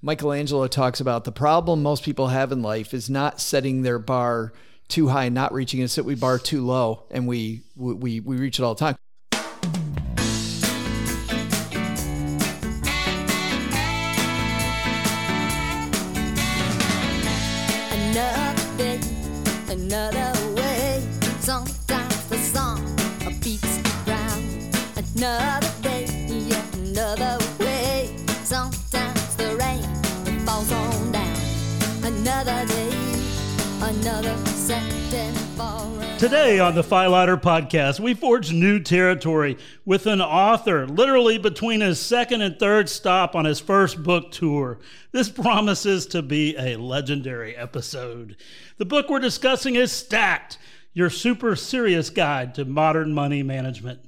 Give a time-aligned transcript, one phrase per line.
[0.00, 4.52] Michelangelo talks about the problem most people have in life is not setting their bar
[4.86, 5.84] too high and not reaching it.
[5.84, 8.96] It's we bar too low and we we we reach it all the time.
[36.18, 42.00] Today on the Philauder podcast, we forge new territory with an author literally between his
[42.00, 44.80] second and third stop on his first book tour.
[45.12, 48.36] This promises to be a legendary episode.
[48.78, 50.58] The book we're discussing is Stacked,
[50.92, 54.00] your super serious guide to modern money management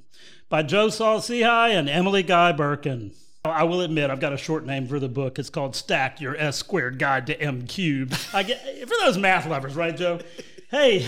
[0.49, 3.13] by Joe Saul-Sehy and Emily Guy Birken.
[3.45, 5.39] I will admit, I've got a short name for the book.
[5.39, 8.19] It's called Stacked, Your S Squared Guide to M Cubed.
[8.33, 10.19] I get, for those math lovers, right, Joe?
[10.69, 11.07] Hey,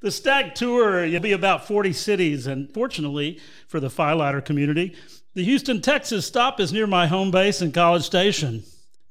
[0.00, 4.94] the Stack Tour, you'll be about 40 cities, and fortunately for the Philauder community,
[5.34, 8.62] the Houston, Texas stop is near my home base in College Station.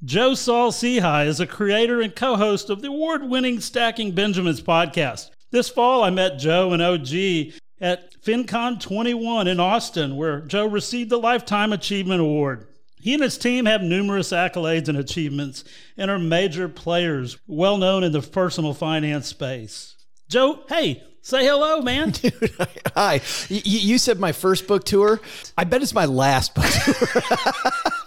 [0.03, 5.31] Joe Saul-Sehy is a creator and co-host of the award-winning Stacking Benjamins podcast.
[5.51, 11.09] This fall, I met Joe and OG at FinCon 21 in Austin, where Joe received
[11.09, 12.67] the Lifetime Achievement Award.
[12.99, 15.63] He and his team have numerous accolades and achievements
[15.97, 19.96] and are major players, well known in the personal finance space.
[20.29, 22.13] Joe, hey, say hello, man.
[22.95, 25.21] Hi, Y- y- you said my first book tour.
[25.57, 27.21] I bet it's my last book tour.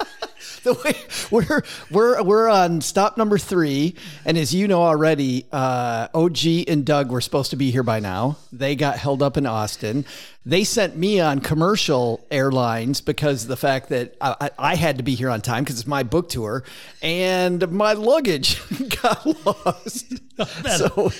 [0.64, 0.94] the way
[1.30, 3.94] we're we're we're on stop number three,
[4.24, 8.00] and as you know already, uh, OG and Doug were supposed to be here by
[8.00, 8.36] now.
[8.52, 10.04] They got held up in Austin.
[10.46, 14.96] They sent me on commercial airlines because of the fact that I, I I had
[14.96, 16.64] to be here on time because it's my book tour,
[17.02, 18.60] and my luggage
[19.02, 20.14] got lost.
[20.76, 21.12] so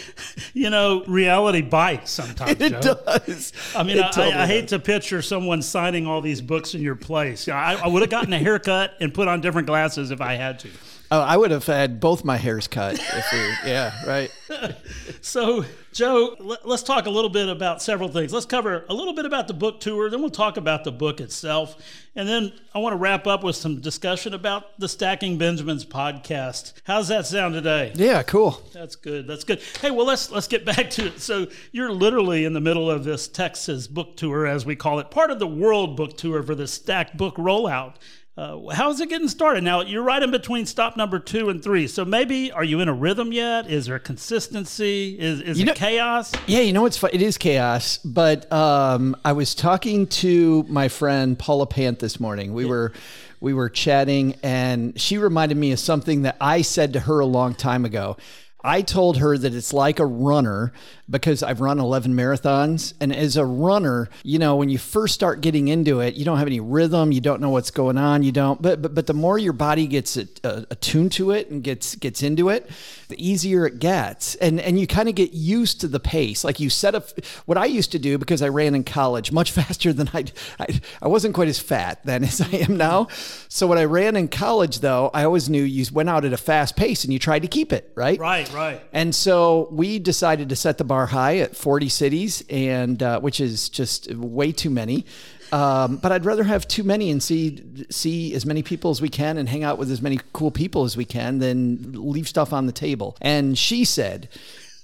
[0.55, 2.61] you know, reality bites sometimes.
[2.61, 2.99] it Joe.
[3.07, 3.53] does.
[3.77, 4.71] I mean, I, totally I, I hate does.
[4.71, 7.49] to picture someone signing all these books in your place.
[7.49, 10.59] I, I would have gotten a haircut and put on different glasses if I had
[10.61, 10.69] to.
[11.13, 12.95] Oh, I would have had both my hairs cut.
[12.95, 14.31] If we, yeah, right.
[15.23, 18.33] So, Joe, let, us talk a little bit about several things.
[18.33, 21.21] Let's cover a little bit about the book tour, then we'll talk about the book
[21.21, 21.77] itself.
[22.17, 26.73] And then I want to wrap up with some discussion about the Stacking Benjamins podcast.
[26.85, 27.93] How's that sound today?
[27.95, 28.61] Yeah, cool.
[28.73, 29.27] That's good.
[29.27, 29.61] That's good.
[29.81, 31.21] Hey, well let's let's get back to it.
[31.21, 35.11] So you're literally in the middle of this Texas book tour, as we call it,
[35.11, 37.97] part of the world book tour for the Stacked Book rollout.
[38.37, 39.65] Uh, how's it getting started?
[39.65, 41.87] Now you're right in between stop number two and three.
[41.87, 43.69] So maybe are you in a rhythm yet?
[43.69, 45.19] Is there consistency?
[45.19, 46.33] Is is You it chaos?
[46.47, 47.11] Yeah, you know what's fun?
[47.13, 52.55] It is chaos, but um, I was talking to my friend Paula Pant this morning.
[52.55, 52.93] We were
[53.41, 57.27] we were chatting, and she reminded me of something that I said to her a
[57.27, 58.17] long time ago.
[58.63, 60.73] I told her that it's like a runner
[61.09, 62.95] because I've run 11 marathons.
[63.01, 66.39] And as a runner, you know, when you first start getting into it, you don't
[66.39, 67.13] have any rhythm.
[67.13, 68.23] You don't know what's going on.
[68.23, 71.95] You don't, but, but, but the more your body gets attuned to it and gets,
[71.97, 72.71] gets into it,
[73.11, 74.35] the easier it gets.
[74.37, 76.45] And, and you kind of get used to the pace.
[76.45, 77.09] Like you set up
[77.45, 80.25] what I used to do because I ran in college much faster than I,
[80.59, 83.09] I, I wasn't quite as fat then as I am now.
[83.49, 86.39] So when I ran in college though, I always knew you went out at a
[86.39, 88.19] fast pace and you tried to keep it, right?
[88.19, 88.81] Right, right.
[88.93, 93.41] And so we decided to set the bar high at 40 cities, and uh, which
[93.41, 95.05] is just way too many.
[95.53, 99.09] Um, but I'd rather have too many and see see as many people as we
[99.09, 102.53] can and hang out with as many cool people as we can than leave stuff
[102.53, 103.17] on the table.
[103.21, 104.29] And she said,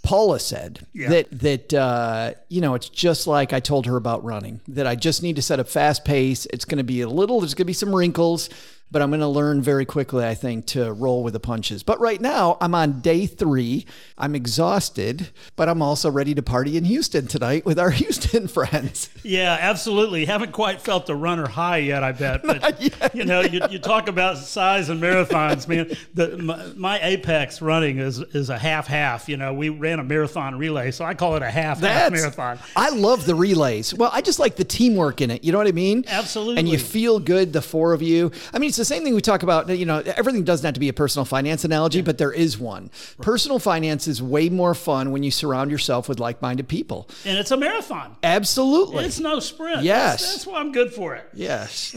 [0.02, 1.08] Paula said Yeah.
[1.10, 4.60] that that uh, you know it's just like I told her about running.
[4.68, 6.46] That I just need to set a fast pace.
[6.46, 7.40] It's going to be a little.
[7.40, 8.48] There's going to be some wrinkles,
[8.90, 10.24] but I'm going to learn very quickly.
[10.24, 11.82] I think to roll with the punches.
[11.82, 13.86] But right now I'm on day three.
[14.16, 19.10] I'm exhausted, but I'm also ready to party in Houston tonight with our Houston friends.
[19.22, 20.24] Yeah, absolutely.
[20.24, 22.42] Haven't quite felt the runner high yet, I bet.
[22.42, 25.96] But you know, you, you talk about size and marathons, man.
[26.14, 29.28] The, my, my apex running is is a half half.
[29.28, 32.58] You know, we ran a marathon relay, so I call it a half half marathon.
[32.76, 33.92] I love the relays.
[33.94, 35.44] Well, I just like the teamwork in it.
[35.44, 36.04] You know what I mean?
[36.06, 36.58] Absolutely.
[36.58, 38.30] And you feel good, the four of you.
[38.52, 39.68] I mean, it's the same thing we talk about.
[39.70, 42.90] You know, everything doesn't have to be a personal finance analogy, but there is one.
[43.22, 47.08] Personal finance is way more fun when you surround yourself with like-minded people.
[47.24, 48.16] And it's a marathon.
[48.22, 49.06] Absolutely.
[49.06, 49.82] It's no sprint.
[49.82, 50.20] Yes.
[50.20, 51.26] That's, that's why I'm good for it.
[51.32, 51.94] yes.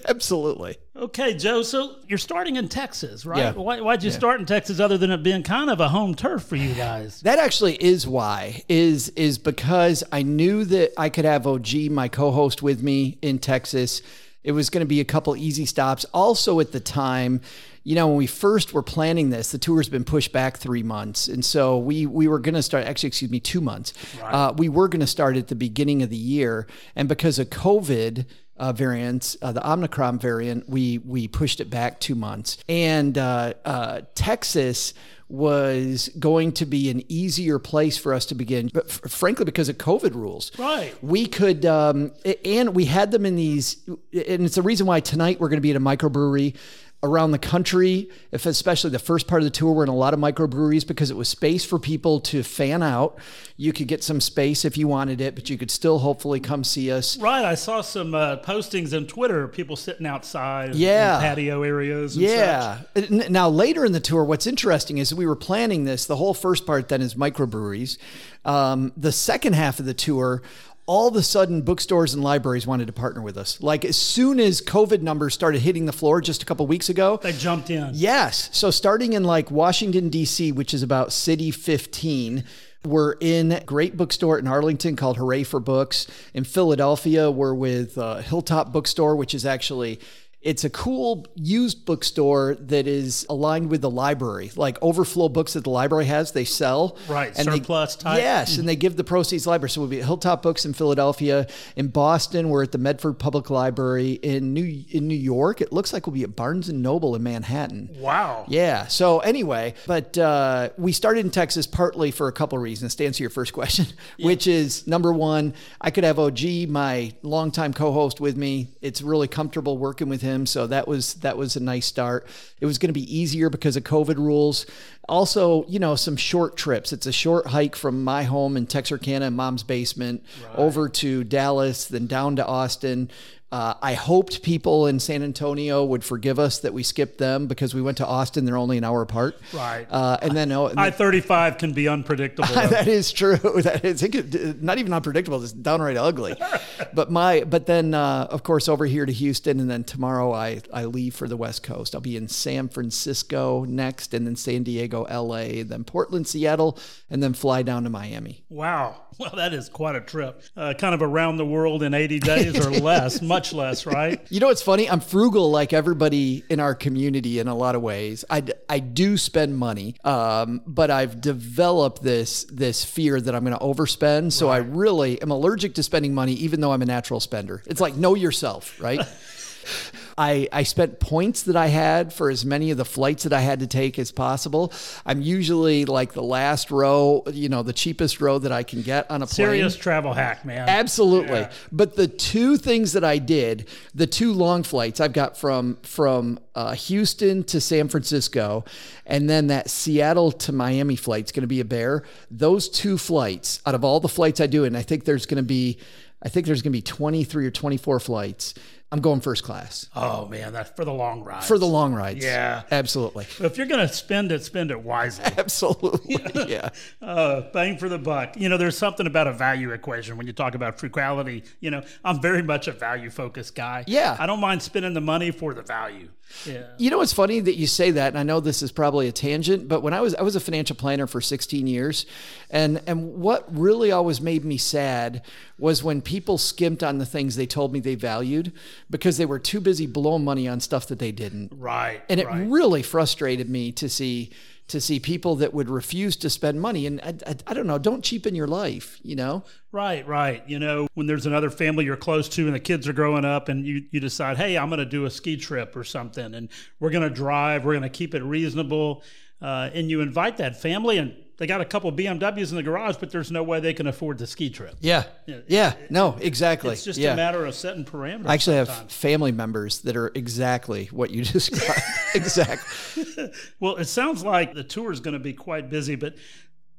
[0.08, 0.76] Absolutely.
[0.94, 1.62] Okay, Joe.
[1.62, 3.38] So you're starting in Texas, right?
[3.38, 3.52] Yeah.
[3.52, 6.44] Why, why'd you start in Texas other than it being kind of a home turf
[6.44, 7.20] for you guys?
[7.22, 12.08] That actually is why is is because I knew that I could have OG, my
[12.08, 14.00] co-host, with me in Texas.
[14.46, 16.06] It was going to be a couple easy stops.
[16.14, 17.40] Also, at the time,
[17.82, 21.26] you know, when we first were planning this, the tour's been pushed back three months,
[21.26, 22.86] and so we we were going to start.
[22.86, 23.92] Actually, excuse me, two months.
[24.22, 27.50] Uh, we were going to start at the beginning of the year, and because of
[27.50, 28.24] COVID.
[28.58, 33.52] Uh, variants, uh, the Omicron variant, we we pushed it back two months, and uh,
[33.66, 34.94] uh, Texas
[35.28, 39.68] was going to be an easier place for us to begin, but f- frankly, because
[39.68, 40.94] of COVID rules, Right.
[41.02, 42.12] we could, um,
[42.44, 45.62] and we had them in these, and it's the reason why tonight we're going to
[45.62, 46.54] be at a microbrewery
[47.02, 48.08] around the country.
[48.32, 51.10] If especially the first part of the tour, we're in a lot of microbreweries because
[51.10, 53.18] it was space for people to fan out.
[53.56, 56.64] You could get some space if you wanted it, but you could still hopefully come
[56.64, 57.16] see us.
[57.18, 57.44] Right.
[57.44, 61.20] I saw some uh, postings on Twitter, people sitting outside in Yeah.
[61.20, 62.16] patio areas.
[62.16, 62.78] And Yeah.
[62.96, 66.06] N- Now, later in the tour, what's interesting is we were planning this.
[66.06, 67.98] The whole first part then is microbreweries.
[68.44, 70.42] Um, the second half of the tour,
[70.86, 73.60] all of a sudden, bookstores and libraries wanted to partner with us.
[73.60, 77.18] Like as soon as COVID numbers started hitting the floor just a couple weeks ago,
[77.22, 77.90] They jumped in.
[77.92, 78.48] Yes.
[78.52, 82.44] So starting in like Washington D.C., which is about city 15,
[82.84, 86.06] we're in a great bookstore in Arlington called Hooray for Books.
[86.32, 89.98] In Philadelphia, we're with uh, Hilltop Bookstore, which is actually
[90.46, 94.52] it's a cool used bookstore that is aligned with the library.
[94.54, 96.96] Like overflow books that the library has, they sell.
[97.08, 98.18] Right, they- surplus type.
[98.18, 99.70] Yes, and they give the proceeds to the library.
[99.70, 101.48] So we'll be at Hilltop Books in Philadelphia.
[101.74, 104.12] In Boston, we're at the Medford Public Library.
[104.12, 107.24] In New in New York, it looks like we'll be at Barnes and Noble in
[107.24, 107.90] Manhattan.
[107.98, 108.44] Wow.
[108.46, 108.86] Yeah.
[108.86, 112.94] So anyway, but uh, we started in Texas partly for a couple of reasons.
[112.94, 113.86] To answer your first question,
[114.20, 118.68] which is number one, I could have OG, my longtime co-host, with me.
[118.80, 122.26] It's really comfortable working with him, so that was that was a nice start.
[122.60, 124.66] It was going to be easier because of COVID rules.
[125.08, 126.92] Also, you know, some short trips.
[126.92, 130.24] It's a short hike from my home in Texarkana, mom's basement,
[130.56, 133.08] over to Dallas, then down to Austin.
[133.52, 137.74] Uh, I hoped people in San Antonio would forgive us that we skipped them because
[137.74, 138.44] we went to Austin.
[138.44, 139.38] They're only an hour apart.
[139.52, 139.86] Right.
[139.88, 142.52] Uh, and then, oh, I 35 can be unpredictable.
[142.54, 143.36] that is true.
[143.66, 145.42] That is it not even unpredictable.
[145.42, 146.36] It's downright ugly.
[146.94, 150.60] but my, but then uh, of course over here to Houston, and then tomorrow I
[150.72, 151.94] I leave for the West Coast.
[151.94, 156.78] I'll be in San Francisco next, and then San Diego, L.A., then Portland, Seattle,
[157.08, 158.44] and then fly down to Miami.
[158.48, 159.02] wow.
[159.18, 160.42] Well, that is quite a trip.
[160.56, 164.20] Uh, kind of around the world in 80 days or less, much less, right?
[164.36, 164.88] You know what's funny?
[164.90, 168.24] I'm frugal like everybody in our community in a lot of ways.
[168.28, 173.56] I, I do spend money, um, but I've developed this this fear that I'm going
[173.56, 174.32] to overspend.
[174.32, 177.62] So I really am allergic to spending money, even though I'm a natural spender.
[177.66, 179.00] It's like know yourself, right?
[180.18, 183.40] I, I spent points that I had for as many of the flights that I
[183.40, 184.72] had to take as possible.
[185.04, 189.10] I'm usually like the last row, you know, the cheapest row that I can get
[189.10, 189.34] on a plane.
[189.34, 190.68] Serious travel hack, man.
[190.68, 191.40] Absolutely.
[191.40, 191.52] Yeah.
[191.70, 196.38] But the two things that I did, the two long flights I've got from from
[196.54, 198.64] uh, Houston to San Francisco,
[199.04, 202.04] and then that Seattle to Miami flight's going to be a bear.
[202.30, 205.36] Those two flights, out of all the flights I do, and I think there's going
[205.36, 205.78] to be,
[206.22, 208.54] I think there's going to be 23 or 24 flights.
[208.92, 211.42] I'm going first class Oh, man, that's for the long ride.
[211.44, 212.24] for the long rides.
[212.24, 212.62] Yeah.
[212.70, 215.24] absolutely, If you're going to spend it, spend it wisely.
[215.36, 216.16] absolutely.
[216.46, 216.68] Yeah.
[217.02, 218.36] Uh, bang for the buck.
[218.36, 221.42] You know, there's something about a value equation when you talk about frugality.
[221.60, 223.82] You know, I'm very much a value focused guy.
[223.88, 224.16] Yeah.
[224.18, 226.08] I don't mind spending the money for the value.
[226.44, 226.64] Yeah.
[226.78, 229.12] You know, it's funny that you say that, and I know this is probably a
[229.12, 232.04] tangent, but when I was I was a financial planner for 16 years,
[232.50, 235.22] and and what really always made me sad
[235.58, 238.52] was when people skimped on the things they told me they valued
[238.90, 242.02] because they were too busy blowing money on stuff that they didn't, Right.
[242.08, 242.46] and it right.
[242.48, 244.30] really frustrated me to see
[244.68, 247.78] to see people that would refuse to spend money, and I, I, I don't know,
[247.78, 249.44] don't cheapen your life, you know.
[249.70, 250.42] Right, right.
[250.48, 253.48] You know, when there's another family you're close to and the kids are growing up
[253.48, 256.48] and you, you decide, hey, I'm going to do a ski trip or something and
[256.80, 259.02] we're going to drive, we're going to keep it reasonable.
[259.40, 262.96] Uh, and you invite that family and they got a couple BMWs in the garage,
[262.96, 264.76] but there's no way they can afford the ski trip.
[264.80, 265.04] Yeah,
[265.46, 266.72] yeah, no, exactly.
[266.72, 267.12] It's just yeah.
[267.12, 268.26] a matter of setting parameters.
[268.26, 271.82] I actually have family members that are exactly what you described.
[272.14, 273.04] exactly.
[273.60, 276.14] Well, it sounds like the tour is going to be quite busy, but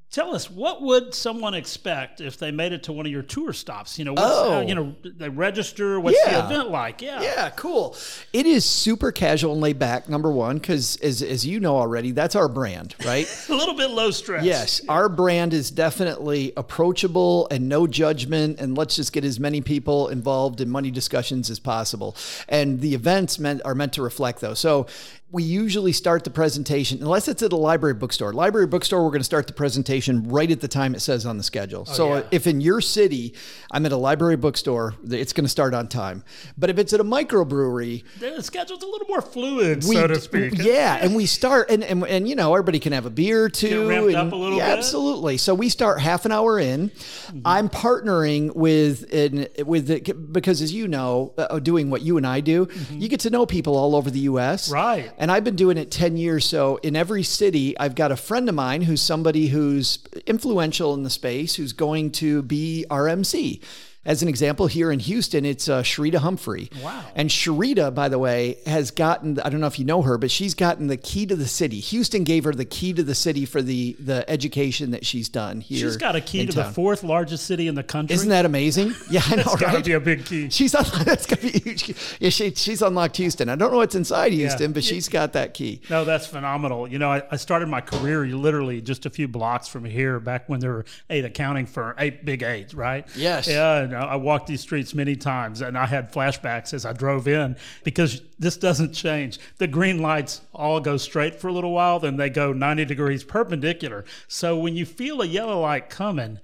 [0.09, 3.53] tell us what would someone expect if they made it to one of your tour
[3.53, 3.99] stops?
[3.99, 4.53] You know, what's, Oh.
[4.57, 5.99] uh, you know, they register.
[5.99, 7.01] What's the event like?
[7.01, 7.95] Yeah, Yeah, cool.
[8.33, 10.07] It is super casual and laid back.
[10.09, 13.27] Number one, because as as you know already, that's our brand, right?
[13.49, 14.43] a little bit low stress.
[14.43, 19.61] yes, our brand is definitely approachable and no judgment, and let's just get as many
[19.61, 22.15] people involved in money discussions as possible.
[22.47, 24.59] And the events meant are meant to reflect those.
[24.59, 24.87] So.
[25.29, 28.31] We usually start the presentation, unless it's at a library bookstore.
[28.31, 31.37] Library bookstore, we're going to start the presentation right at the time it says on
[31.37, 31.85] the schedule.
[31.85, 32.23] so Oh, yeah.
[32.31, 33.33] if in your city
[33.69, 36.23] I'm at a library bookstore, it's going to start on time.
[36.57, 40.17] But if it's at a microbrewery, The schedule's a little more fluid, we so to
[40.21, 40.53] speak.
[40.59, 43.49] yeah, and we start and, and and you know everybody can have a beer or
[43.49, 43.89] two.
[43.89, 44.77] ramped and- up a little yeah, bit.
[44.77, 45.35] Absolutely.
[45.35, 46.89] So we start half an hour in.
[46.89, 47.41] Mm-hmm.
[47.43, 52.25] I'm partnering with in, with the, because as you know, uh, doing what you and
[52.25, 54.67] I do, you get to know people all over the U.S.
[54.67, 54.73] Mm-hmm.
[54.73, 55.11] Right.
[55.17, 56.45] And I've been doing it ten years.
[56.45, 61.03] So in every city, I've got a friend of mine who's somebody who's influential in
[61.03, 63.61] the space who's going to be our MC.
[64.07, 66.69] As an example, here in Houston, it's uh, Sharita Humphrey.
[66.81, 67.03] Wow.
[67.13, 70.31] And Sharita, by the way, has gotten, I don't know if you know her, but
[70.31, 71.79] she's gotten the key to the city.
[71.81, 75.59] Houston gave her the key to the city for the, the education that she's done
[75.59, 75.79] here.
[75.79, 76.67] She's got a key to town.
[76.67, 78.13] the fourth largest city in the country.
[78.15, 78.95] Isn't that amazing?
[79.09, 80.49] Yeah, I know, It's got to be a big key.
[80.49, 81.05] She's unlocked.
[81.05, 81.93] That's gonna be huge.
[82.19, 83.47] Yeah, she, she's unlocked Houston.
[83.49, 85.81] I don't know what's inside Houston, but she's got that key.
[85.89, 86.87] No, that's phenomenal.
[86.87, 90.47] You know, I, I started my career literally just a few blocks from here, back
[90.49, 93.05] when there were eight accounting firm, eight big eights, right?
[93.15, 93.47] Yes.
[93.47, 97.27] Yeah, and I walked these streets many times, and I had flashbacks as I drove
[97.27, 99.39] in because this doesn't change.
[99.57, 103.23] The green lights all go straight for a little while, then they go 90 degrees
[103.23, 104.05] perpendicular.
[104.27, 106.39] So when you feel a yellow light coming,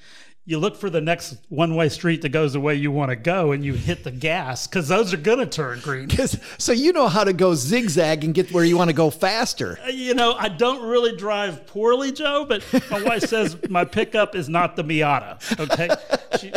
[0.46, 3.54] you look for the next one-way street that goes the way you want to go,
[3.54, 6.10] and you hit the gas because those are going to turn green.
[6.58, 9.80] so you know how to go zigzag and get where you want to go faster.
[9.90, 14.50] You know, I don't really drive poorly, Joe, but my wife says my pickup is
[14.50, 15.60] not the Miata.
[15.60, 15.90] Okay.
[16.40, 16.52] She,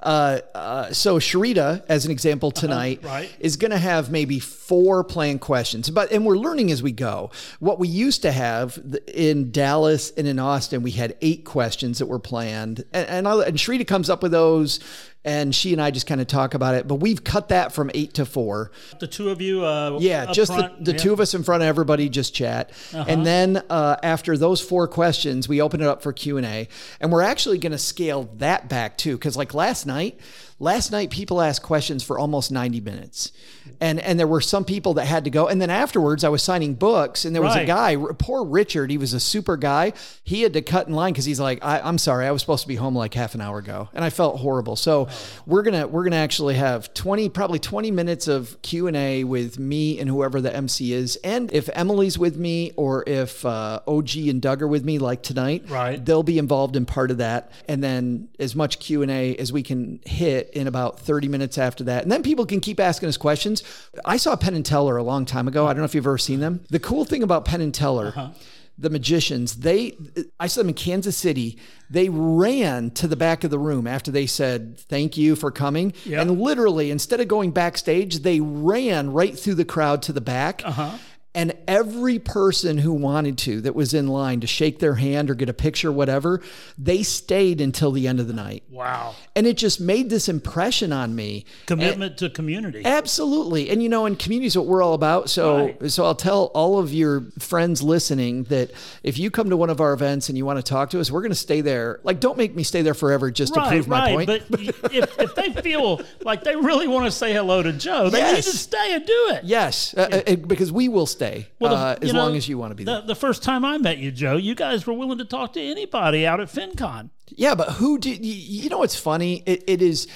[0.00, 3.30] Uh, so Sharita, as an example tonight, Uh-huh, right.
[3.40, 5.90] is going to have maybe four planned questions.
[5.90, 7.30] But and we're learning as we go.
[7.58, 8.78] What we used to have
[9.12, 13.40] in Dallas and in Austin, we had eight questions that were planned, and and, I,
[13.42, 14.80] and Sharita comes up with those.
[15.22, 17.90] And she and I just kind of talk about it, but we've cut that from
[17.92, 18.70] eight to four.
[19.00, 20.96] the two of you, uh, Yeah, just front, the, the yeah.
[20.96, 21.04] Uh-huh.
[21.04, 24.88] two of us in front of everybody just chat, and then uh, after those four
[24.88, 26.68] questions, we open it up for Q and A,
[27.02, 30.18] and we're actually going to scale that back too, because like last night,
[30.58, 33.32] last night people asked questions for almost ninety minutes,
[33.78, 36.42] and and there were some people that had to go, and then afterwards I was
[36.42, 39.92] signing books, and there was a guy, poor Richard, he was a super guy,
[40.24, 42.62] he had to cut in line because he's like, I, I'm sorry, I was supposed
[42.62, 44.76] to be home like half an hour ago, and I felt horrible.
[44.76, 45.08] So
[45.46, 49.58] we're gonna we're gonna actually have twenty probably twenty minutes of Q and A with
[49.58, 54.16] me and whoever the MC is, and if Emily's with me or if uh, OG
[54.16, 56.04] and Doug are with me like tonight, Right.
[56.04, 59.52] They'll be involved in part of that, and then as much Q and A as
[59.52, 63.08] we can hit in about thirty minutes after that, and then people can keep asking
[63.08, 63.62] us questions.
[64.04, 65.66] I saw Penn and Teller a long time ago.
[65.66, 66.60] I don't know if you've ever seen them.
[66.70, 68.32] The cool thing about Penn and Teller
[68.80, 69.94] the magicians they
[70.40, 71.58] i saw them in kansas city
[71.90, 75.92] they ran to the back of the room after they said thank you for coming
[76.06, 76.20] Yeah.
[76.22, 80.62] and literally instead of going backstage they ran right through the crowd to the back
[80.64, 80.96] Uh-huh.
[81.34, 85.34] And every person who wanted to that was in line to shake their hand or
[85.34, 86.40] get a picture whatever
[86.76, 89.14] they stayed until the end of the night Wow.
[89.36, 92.82] and it just made this impression on me Commitment to community.
[92.84, 93.70] Absolutely.
[93.70, 95.30] And you know, and community is what we're all about.
[95.30, 95.90] So Right.
[95.90, 98.70] so I'll tell all of your friends listening that
[99.04, 101.10] if you come to one of our events and you want to talk to us,
[101.10, 102.00] we're going to stay there.
[102.02, 104.26] Like don't make me stay there forever just to Right, prove my right.
[104.28, 104.42] point.
[104.50, 104.60] But
[104.92, 108.42] if, if they feel like they really want to say hello to Joe, they need
[108.42, 109.44] to stay and do it.
[109.44, 112.56] yes, uh, uh, because we will stay Well, the- uh, as know, long as you
[112.56, 113.02] want to be the, there.
[113.02, 116.26] The first time I met you, Joe, you guys were willing to talk to anybody
[116.26, 117.10] out at FinCon.
[117.28, 119.42] Yeah, but who did you, you know what's funny?
[119.46, 120.08] It, it is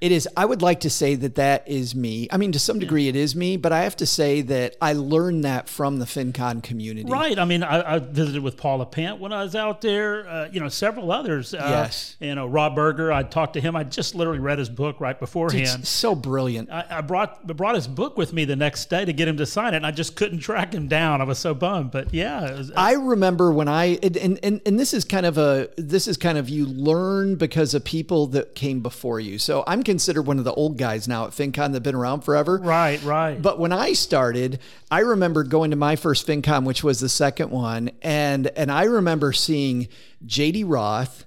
[0.00, 2.28] it is I would like to say that that is me.
[2.30, 4.92] I mean to some degree it is me, but I have to say that I
[4.92, 7.10] learned that from the FinCon community.
[7.10, 7.38] Right.
[7.38, 10.28] I mean, I, I visited with Paula Pant when I was out there.
[10.28, 11.54] Uh, you know, several others.
[11.54, 12.16] Uh, Yes.
[12.20, 13.10] You know, Rob Berger.
[13.12, 13.74] I talked to him.
[13.74, 15.80] I just literally read his book right beforehand.
[15.80, 16.70] It's so brilliant.
[16.70, 19.46] I, I brought brought his book with me the next day to get him to
[19.46, 21.20] sign it, and I just couldn't track him down.
[21.20, 21.90] I was so bummed.
[21.90, 25.26] But yeah, it was, I remember when I and, and and and this is kind
[25.26, 29.38] of a this is kind of you learn because of people that came before you.
[29.38, 32.58] So I'm considered one of the old guys now at FinCon that've been around forever.
[32.58, 33.40] right, right.
[33.40, 34.58] But when I started,
[34.90, 38.84] I remember going to my first FinCon, which was the second one, and and I
[38.84, 39.88] remember seeing
[40.26, 41.24] JD Roth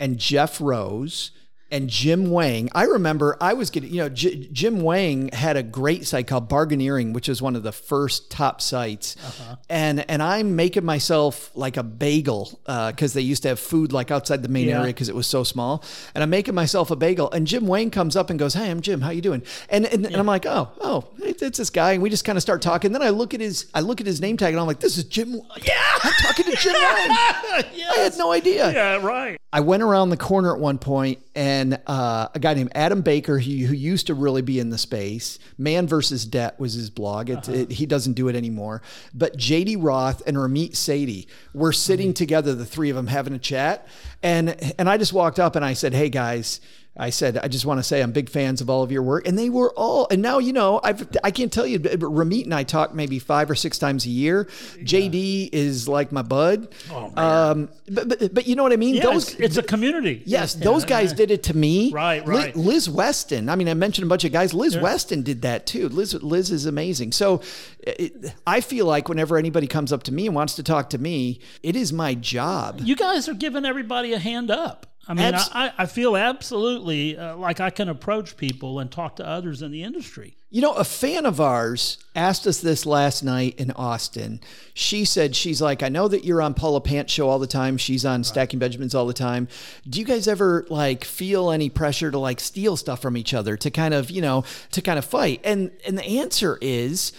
[0.00, 1.30] and Jeff Rose
[1.70, 2.68] and Jim Wang.
[2.74, 6.48] I remember I was getting, you know, J- Jim Wang had a great site called
[6.48, 9.56] Bargaineering, which was one of the first top sites, uh-huh.
[9.68, 13.92] and and I'm making myself like a bagel uh, because they used to have food
[13.92, 14.78] like outside the main Yeah.
[14.80, 15.84] area because it was so small,
[16.14, 18.80] and I'm making myself a bagel, and Jim Wang comes up and goes, "Hey, I'm
[18.80, 19.00] Jim.
[19.02, 22.02] How you doing?" And and, and I'm like, "Oh, oh, it- it's this guy," and
[22.02, 22.92] we just kind of start talking.
[22.92, 24.96] Then I look at his I look at his name tag, and I'm like, "This
[24.98, 25.34] is Jim.
[25.62, 28.72] Yeah, I'm talking to Jim Wang." I had no idea.
[28.72, 29.38] yeah, right.
[29.52, 33.38] I went around the corner at one point and uh, a guy named Adam Baker,
[33.38, 35.38] who, who used to really be in the space.
[35.56, 37.30] Man versus Debt was his blog.
[37.30, 38.82] It, it, he doesn't do it anymore.
[39.14, 43.38] But JD Roth and Ramit Sethi were sitting together, the three of them having a
[43.38, 43.86] chat,
[44.20, 44.48] and
[44.80, 46.60] and I just walked up and I said, "Hey guys."
[46.98, 49.28] I said, I just want to say I'm big fans of all of your work.
[49.28, 52.44] And they were all, and now, you know, I've, I can't tell you, but Ramit
[52.44, 54.46] and I talk maybe five or six times a year.
[54.80, 56.68] JD is like my bud.
[56.90, 57.18] Oh, man.
[57.18, 58.96] Um, but, but, but you know what I mean?
[58.96, 60.22] Yeah, Those, it's, a community.
[60.26, 61.92] Yes, those guys did it to me.
[61.92, 62.56] Right, right.
[62.56, 63.48] Liz Weston.
[63.48, 64.52] I mean, I mentioned a bunch of guys.
[64.52, 65.88] Liz Weston did that too.
[65.88, 67.12] Liz, Liz is amazing.
[67.12, 67.42] So,
[67.80, 70.98] it, I feel like whenever anybody comes up to me and wants to talk to
[70.98, 72.80] me, it is my job.
[72.82, 74.87] You guys are giving everybody a hand up.
[75.08, 79.16] I mean, Abs- I, I feel absolutely uh, like I can approach people and talk
[79.16, 80.36] to others in the industry.
[80.50, 84.40] You know, a fan of ours asked us this last night in Austin.
[84.74, 87.76] She said, she's like, I know that you're on Paula Pant show all the time.
[87.78, 89.48] She's on Stacking Benjamins all the time.
[89.88, 93.56] Do you guys ever like feel any pressure to like steal stuff from each other
[93.58, 95.40] to kind of, you know, to kind of fight?
[95.44, 97.12] And and the answer is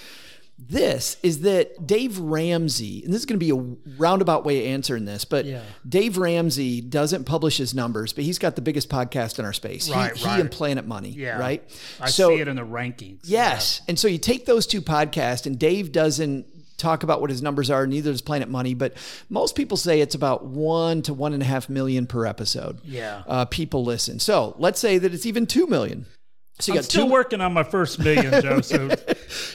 [0.61, 4.71] this is that Dave Ramsey, and this is going to be a roundabout way of
[4.73, 5.61] answering this, but Yeah.
[5.87, 9.85] Dave Ramsey doesn't publish his numbers, but he's got the biggest podcast in our space.
[9.87, 11.37] He- Right, he, and Planet Money, Yeah.
[11.39, 11.63] right?
[11.99, 13.19] I so see it in the rankings.
[13.23, 13.81] Yes.
[13.87, 16.45] And so you take those two podcasts, and Dave doesn't
[16.77, 18.93] talk about what his numbers are, neither does Planet Money, but
[19.29, 22.79] most people say it's about one to one and a half million per episode.
[22.85, 23.23] Yeah.
[23.27, 24.19] Uh, people listen.
[24.19, 26.05] So let's say that it's even two million.
[26.61, 28.59] So you I'm got still two, working on my first million, Joe.
[28.59, 28.89] So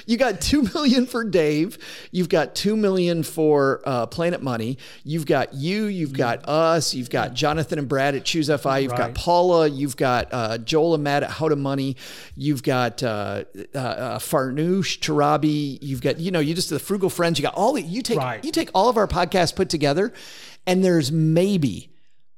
[0.07, 1.77] you got two million for Dave.
[2.13, 4.79] You've got two million for uh, Planet Money.
[5.03, 5.85] You've got you.
[5.85, 6.95] You've got us.
[6.95, 8.79] You've got Jonathan and Brad at Choose FI.
[8.79, 9.69] You've got Paula.
[9.69, 11.97] You've got uh, Joel and Matt at How to Money.
[12.37, 13.45] You've got uh,
[13.75, 15.79] uh, uh, Farnoosh Torabi.
[15.83, 17.39] You've got you know you just the Frugal Friends.
[17.39, 18.43] You got all the you take Right.
[18.43, 20.13] you take all of our podcasts put together,
[20.67, 21.91] and there's maybe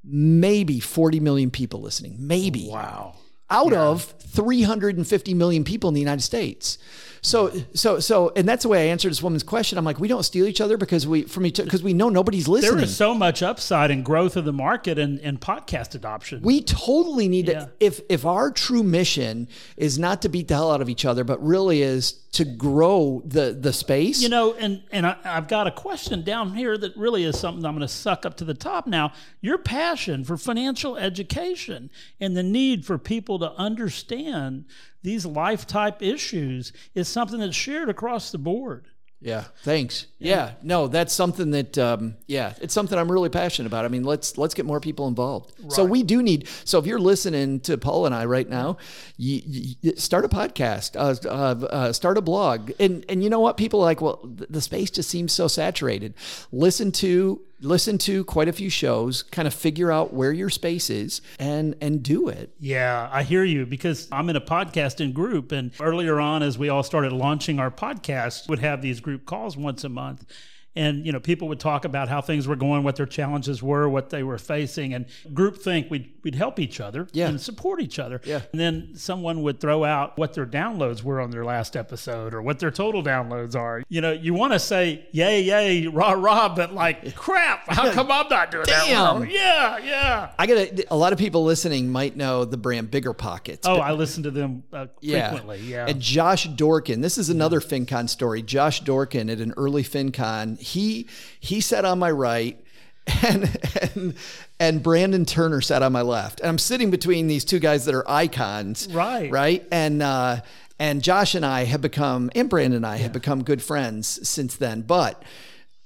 [0.03, 2.17] maybe 40 million people listening.
[2.19, 3.15] Maybe wow.
[3.50, 6.79] Out of 350 million people in the United States.
[7.26, 9.78] So, so, so, and that's the way I answered this woman's question.
[9.78, 12.47] I'm like, we don't steal each other because we, from each, because we know nobody's
[12.47, 12.76] listening.
[12.76, 16.40] There is so much upside and growth of the market and, and podcast adoption.
[16.42, 17.61] we totally need Yeah.
[17.64, 21.04] to, if, if our true mission is not to beat the hell out of each
[21.04, 24.21] other, but really is to grow the, the space.
[24.23, 27.65] You know, and and I, I've got a question down here that really is something
[27.65, 29.12] I'm going to suck up to the top now.
[29.41, 34.67] Your passion for financial education and the need for people to understand
[35.06, 38.88] these life type issues is something that's shared across the board.
[39.21, 40.06] Yeah, thanks.
[40.19, 40.54] Yeah.
[40.62, 43.84] no, that's something that um, yeah, it's something I'm really passionate about.
[43.84, 45.54] I mean, let's let's get more people involved.
[45.73, 46.49] So we do need.
[46.64, 48.78] So if you're listening to Paul and I right now,
[49.16, 53.40] you, you start a podcast, uh, uh, uh, start a blog, and and you know
[53.40, 53.56] what?
[53.56, 56.14] People are like, well, the space just seems so saturated.
[56.50, 60.90] Listen to listen to quite a few shows, kind of figure out where your space
[60.90, 62.52] is, and and do it.
[62.58, 65.52] Yeah, I hear you because I'm in a podcasting group.
[65.52, 69.56] And earlier on, as we all started launching our podcast, would have these group calls
[69.56, 70.25] once a month.
[70.76, 73.89] And, you know, people would talk about how things were going, what their challenges were,
[73.89, 74.93] what they were facing.
[74.95, 77.28] And group think we'd, we'd help each other Yeah.
[77.28, 78.21] and support each other.
[78.25, 78.43] Yeah.
[78.52, 82.43] And then someone would throw out what their downloads were on their last episode or
[82.43, 83.82] what their total downloads are.
[83.89, 88.10] You know, you want to say, yay, yay, rah, rah, but like, crap, how come
[88.10, 88.84] I'm not doing that?
[88.86, 89.21] Damn.
[89.21, 89.25] well?
[89.25, 90.32] Yeah, yeah.
[90.39, 93.67] I got a lot of people listening might know the brand Bigger Pockets.
[93.67, 95.60] Oh, I listen to them uh, frequently.
[95.60, 95.86] Yeah.
[95.89, 98.43] And Josh Dorkin, this is another FinCon story.
[98.43, 101.07] Josh Dorkin at an early FinCon, he
[101.41, 102.61] he sat on my right
[103.23, 104.15] and and
[104.59, 106.41] and Brandon Turner sat on my left.
[106.41, 108.89] And I'm sitting between these two guys that are icons.
[108.91, 109.31] Right.
[109.31, 109.67] Right.
[109.71, 110.41] And uh
[110.79, 114.57] and Josh and I have become and Brandon and I have become good friends since
[114.57, 114.83] then.
[114.83, 115.23] But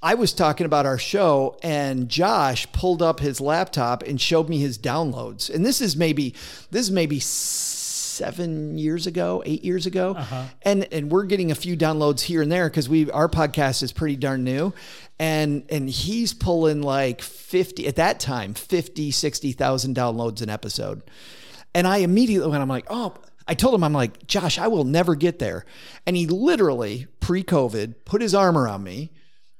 [0.02, 4.58] I was talking about our show, and Josh pulled up his laptop and showed me
[4.58, 5.54] his downloads.
[5.54, 6.34] And this is maybe
[6.70, 7.18] this is maybe
[8.20, 10.44] seven years ago, eight years ago, uh-huh.
[10.60, 13.92] and and we're getting a few downloads here and there because we our podcast is
[13.92, 14.74] pretty darn new,
[15.18, 21.02] and and he's pulling like fifty at that time 50, 60,000 downloads an episode,
[21.74, 23.14] and I immediately when I'm like, oh.
[23.48, 25.64] I told him, I'm like, Josh, I will never get there.
[26.06, 29.10] And he literally, pre COVID, put his arm around me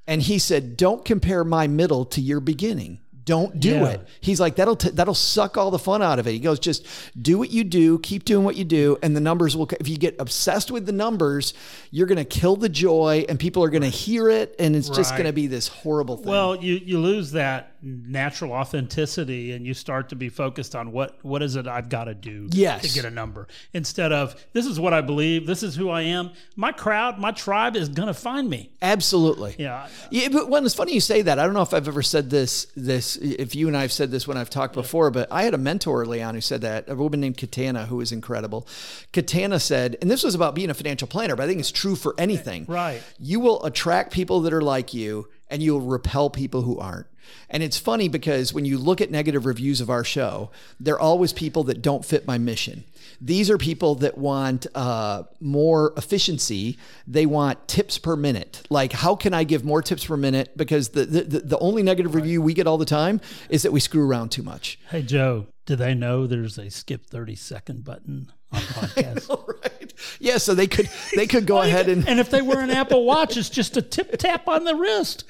[0.07, 2.99] and he said, "Don't compare my middle to your beginning.
[3.25, 3.85] Don't do Yeah.
[3.89, 6.59] it." He's like, "That'll t- that'll suck all the fun out of it." He goes,
[6.59, 6.85] "Just
[7.21, 9.69] do what you do, keep doing what you do, and the numbers will.
[9.79, 11.53] If you get obsessed with the numbers,
[11.91, 14.89] you're going to kill the joy, and people are going to hear it, and it's
[14.89, 19.65] just going to be this horrible thing." Well, you, you lose that natural authenticity and
[19.65, 22.83] you start to be focused on what what is it I've got to do Yes.
[22.83, 26.01] to get a number instead of this is what I believe, this is who I
[26.03, 26.29] am.
[26.55, 28.69] My crowd, my tribe is going to find me.
[28.83, 29.55] absolutely.
[29.57, 29.87] Yeah.
[30.11, 31.39] Yeah, but when it's funny you say that.
[31.39, 33.91] I don't know if I've ever said this this this if you and I have
[33.91, 36.61] said this when I've talked before, but I had a mentor early on who said
[36.61, 38.67] that a woman named Katana who was incredible.
[39.13, 41.95] Katana said, and this was about being a financial planner, but I think it's true
[41.95, 42.65] for anything.
[42.67, 43.01] Right.
[43.19, 47.07] You will attract people that are like you, and you'll repel people who aren't.
[47.49, 51.33] And it's funny because when you look at negative reviews of our show, they're always
[51.33, 52.83] people that don't fit my mission.
[53.21, 56.77] These are people that want uh, more efficiency.
[57.05, 58.63] They want tips per minute.
[58.69, 60.57] Like, how can I give more tips per minute?
[60.57, 63.79] Because the the, the only negative review we get all the time is that we
[63.79, 64.79] screw around too much.
[64.89, 69.29] Hey, Joe, do they know there's a skip 30 second button on podcasts?
[70.19, 70.37] Yeah.
[70.37, 73.37] So they could they could go ahead and and if they wear an Apple Watch,
[73.37, 75.23] it's just a tip tap on the wrist.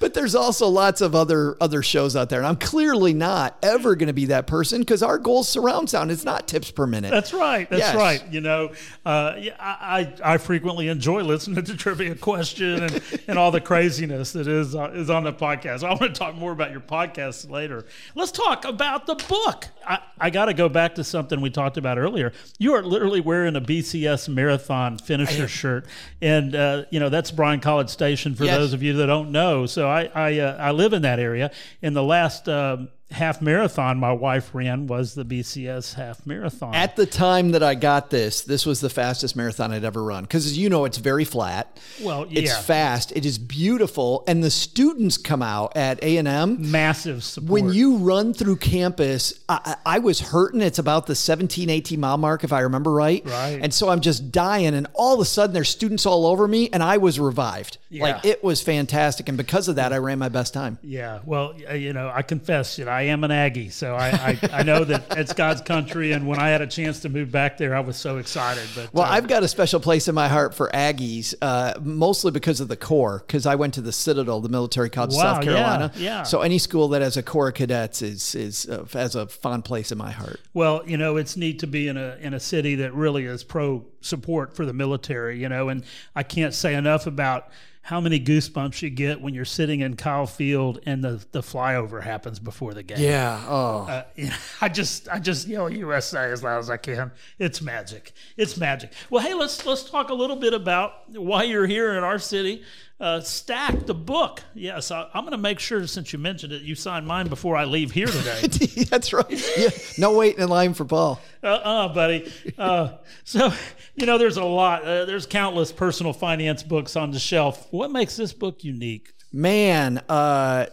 [0.00, 3.94] But there's also lots of other other shows out there, and I'm clearly not ever
[3.94, 6.10] going to be that person because our goal is surround sound.
[6.10, 7.10] It's not tips per minute.
[7.10, 7.68] That's right.
[7.68, 7.94] That's Yes.
[7.96, 8.24] right.
[8.32, 8.72] You know,
[9.04, 14.32] uh, I, I I frequently enjoy listening to Trivia Question and, and all the craziness
[14.32, 15.82] that is uh, is on the podcast.
[15.84, 17.84] I want to talk more about your podcast later.
[18.14, 19.66] Let's talk about the book.
[19.86, 22.32] I, I got to go back to something we talked about earlier.
[22.58, 25.86] You are literally wearing a BCS marathon finisher shirt,
[26.22, 28.56] and uh, you know that's Bryan College Station for Yes.
[28.56, 29.66] those of you that don't know.
[29.66, 31.50] So I I, uh, I live in that area.
[31.82, 36.74] In the last um half marathon my wife ran was the BCS half marathon.
[36.74, 40.24] At the time that I got this, this was the fastest marathon I'd ever run
[40.24, 41.78] because, as you know, it's very flat.
[42.02, 43.12] Well, It's fast.
[43.14, 46.70] It is beautiful, and the students come out at A and M.
[46.70, 47.50] Massive support.
[47.50, 50.60] When you run through campus, I, I was hurting.
[50.60, 53.24] It's about the 17, 18 mile mark, if I remember right.
[53.24, 53.60] Right.
[53.62, 54.74] And so I'm just dying.
[54.74, 57.78] And all of a sudden, there's students all over me, and I was revived.
[57.90, 59.28] Like it was fantastic.
[59.28, 60.78] And because of that, I ran my best time.
[60.82, 62.88] yeah, well, you know, I confess it.
[62.96, 66.12] I am an Aggie, so I, I, I know that it's God's country.
[66.12, 68.66] And when I had a chance to move back there, I was so excited.
[68.74, 72.30] But Well, uh, I've got a special place in my heart for Aggies, uh, mostly
[72.30, 75.34] because of the Corps, because I went to the Citadel, the military college of Wow,
[75.34, 75.92] South yeah, Carolina.
[75.96, 76.22] yeah.
[76.22, 79.66] So any school that has a Corps of cadets is is uh, has a fond
[79.66, 80.40] place in my heart.
[80.54, 83.44] Well, you know, it's neat to be in a in a city that really is
[83.44, 87.48] pro support for the military, you know, and I can't say enough about
[87.86, 92.02] how many goosebumps you get when you're sitting in Kyle Field and the, the flyover
[92.02, 92.98] happens before the game.
[92.98, 93.40] Yeah.
[93.46, 93.86] Oh.
[93.88, 94.02] Uh,
[94.60, 97.12] I just I just yell USA as loud as I can.
[97.38, 98.12] It's magic.
[98.36, 98.92] It's magic.
[99.08, 102.64] Well, hey, let's let's talk a little bit about why you're here in our city.
[102.98, 104.42] Uh, Stack the book.
[104.54, 107.54] Yes, I, I'm going to make sure since you mentioned it, you sign mine before
[107.54, 108.84] I leave here today.
[108.90, 109.58] That's right.
[109.58, 109.68] Yeah.
[109.98, 111.20] No waiting in line for Paul.
[111.42, 112.32] Uh, uh buddy.
[112.56, 113.52] Uh, so,
[113.96, 114.82] you know, there's a lot.
[114.84, 117.66] Uh, there's countless personal finance books on the shelf.
[117.70, 119.12] What makes this book unique?
[119.32, 120.66] Man, uh,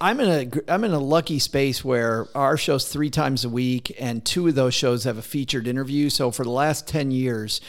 [0.00, 3.94] I'm in a I'm in a lucky space where our show's three times a week,
[4.00, 6.08] and two of those shows have a featured interview.
[6.08, 7.60] So for the last ten years,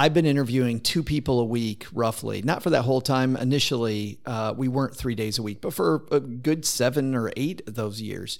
[0.00, 2.40] I've been interviewing two people a week, roughly.
[2.40, 3.36] Not for that whole time.
[3.36, 7.60] Initially, uh, we weren't three days a week, but for a good seven or eight
[7.68, 8.38] of those years.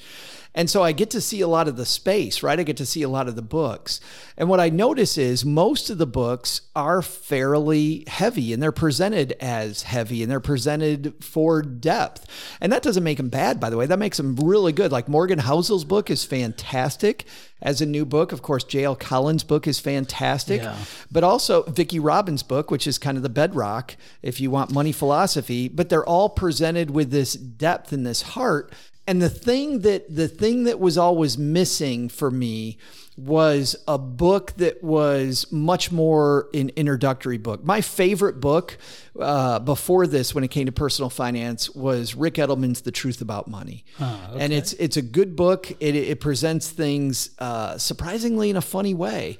[0.54, 2.58] And so I get to see a lot of the space, right?
[2.58, 4.00] I get to see a lot of the books.
[4.38, 9.32] And what I notice is most of the books are fairly heavy and they're presented
[9.38, 12.26] as heavy and they're presented for depth.
[12.62, 13.84] And that doesn't make them bad, by the way.
[13.84, 14.92] That makes them really good.
[14.92, 17.26] Like Morgan Housel's book is fantastic
[17.62, 18.32] as a new book.
[18.32, 18.96] Of course, J.L.
[18.96, 20.62] Collins' book is fantastic.
[20.62, 20.76] Yeah.
[21.10, 24.92] But also Vicki Robbins' book, which is kind of the bedrock if you want money
[24.92, 25.68] philosophy.
[25.68, 28.72] But they're all presented with this depth and this heart.
[29.06, 32.78] And the thing that the thing that was always missing for me
[33.26, 37.62] was a book that was much more an introductory book.
[37.64, 38.78] My favorite book
[39.18, 43.48] uh, before this, when it came to personal finance, was Rick Edelman's "The Truth About
[43.48, 45.70] Money," and it's it's a good book.
[45.80, 49.38] It, it presents things uh, surprisingly in a funny way.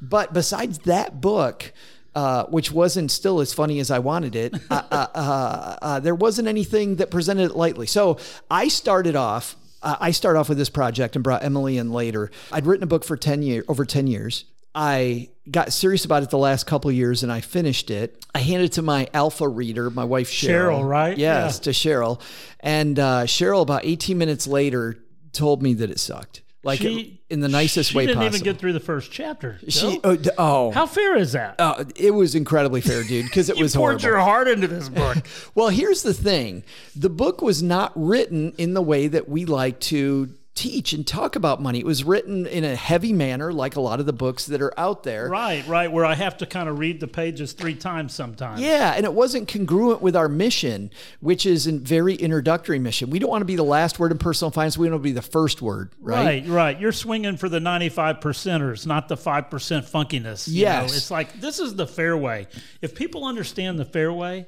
[0.00, 1.72] But besides that book,
[2.14, 6.14] uh, which wasn't still as funny as I wanted it, uh, uh, uh, uh, there
[6.14, 7.86] wasn't anything that presented it lightly.
[7.86, 8.18] So
[8.50, 9.56] I started off.
[9.82, 12.30] Uh, I started off with this project and brought Emily in later.
[12.52, 14.44] I'd written a book for ten year over ten years.
[14.74, 18.24] I got serious about it the last couple of years and I finished it.
[18.34, 20.78] I handed it to my alpha reader, my wife Cheryl.
[20.80, 21.18] Cheryl, right?
[21.18, 21.62] Yes, Yeah.
[21.64, 22.20] to Cheryl.
[22.60, 24.96] And uh, Cheryl, about 18 minutes later,
[25.32, 26.40] told me that it sucked.
[26.64, 28.04] Like She- in the nicest way.
[28.04, 28.36] she way didn't possible.
[28.36, 29.58] even get through the first chapter.
[29.68, 31.56] she, oh, oh, How fair is that?
[31.58, 34.04] uh, it was incredibly fair, dude, because it you was poured horrible.
[34.18, 35.16] your heart into this book.
[35.56, 36.62] Well, here's the thing
[36.94, 41.34] the book was not written in the way that we like to teach and talk
[41.34, 41.78] about money.
[41.78, 44.78] It was written in a heavy manner, like a lot of the books that are
[44.78, 45.28] out there.
[45.28, 45.90] right, right.
[45.90, 48.60] Where I have to kind of read the pages three times sometimes.
[48.60, 53.08] Yeah, and it wasn't congruent with our mission, which is a very introductory mission.
[53.08, 54.76] We don't want to be the last word in personal finance.
[54.76, 56.44] We want to be the first word, right?
[56.44, 56.80] Right, right.
[56.80, 59.48] You're swinging for the 95 percenters, not the 5%
[59.90, 60.48] funkiness.
[60.48, 60.70] you know?
[60.70, 60.96] Yes.
[60.96, 62.46] It's like this is the fairway.
[62.82, 64.46] If people understand the fairway,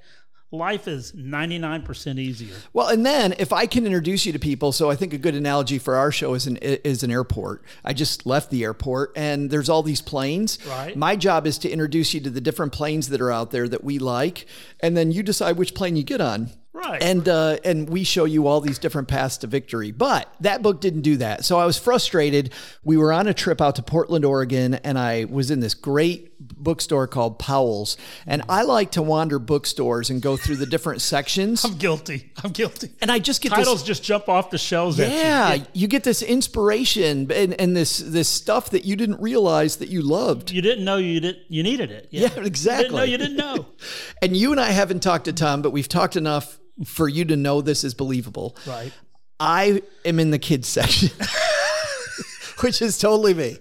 [0.54, 2.54] life is 99% easier.
[2.72, 5.34] Well, and then if I can introduce you to people, so I think a good
[5.34, 7.64] analogy for our show is an is an airport.
[7.84, 10.58] I just left the airport, and there's all these planes.
[10.66, 10.96] Right.
[10.96, 13.84] My job is to introduce you to the different planes that are out there that
[13.84, 14.46] we like,
[14.80, 16.50] and then you decide which plane you get on.
[16.74, 17.00] Right.
[17.00, 19.92] And uh, and we show you all these different paths to victory.
[19.92, 21.44] But that book didn't do that.
[21.44, 22.52] So I was frustrated.
[22.82, 26.33] We were on a trip out to Portland, Oregon, and I was in this great
[26.56, 27.96] bookstore called Powell's.
[28.26, 31.64] And I like to wander bookstores and go through the different sections.
[31.64, 32.32] I'm guilty.
[32.42, 32.90] I'm guilty.
[33.00, 35.16] And I just get Titles this just jump off the shelves at you.
[35.18, 39.88] yeah, you get this inspiration and, and this this stuff that you didn't realize that
[39.88, 40.50] you loved.
[40.50, 42.08] You didn't know you did you needed it.
[42.10, 42.84] Yeah, You exactly.
[42.84, 43.66] didn't know you didn't know.
[44.22, 47.36] And you and I haven't talked to Tom, but we've talked enough for you to
[47.36, 48.56] know this is believable.
[48.66, 48.92] right.
[49.38, 51.10] I am in the kids section,
[52.60, 53.58] which is totally me.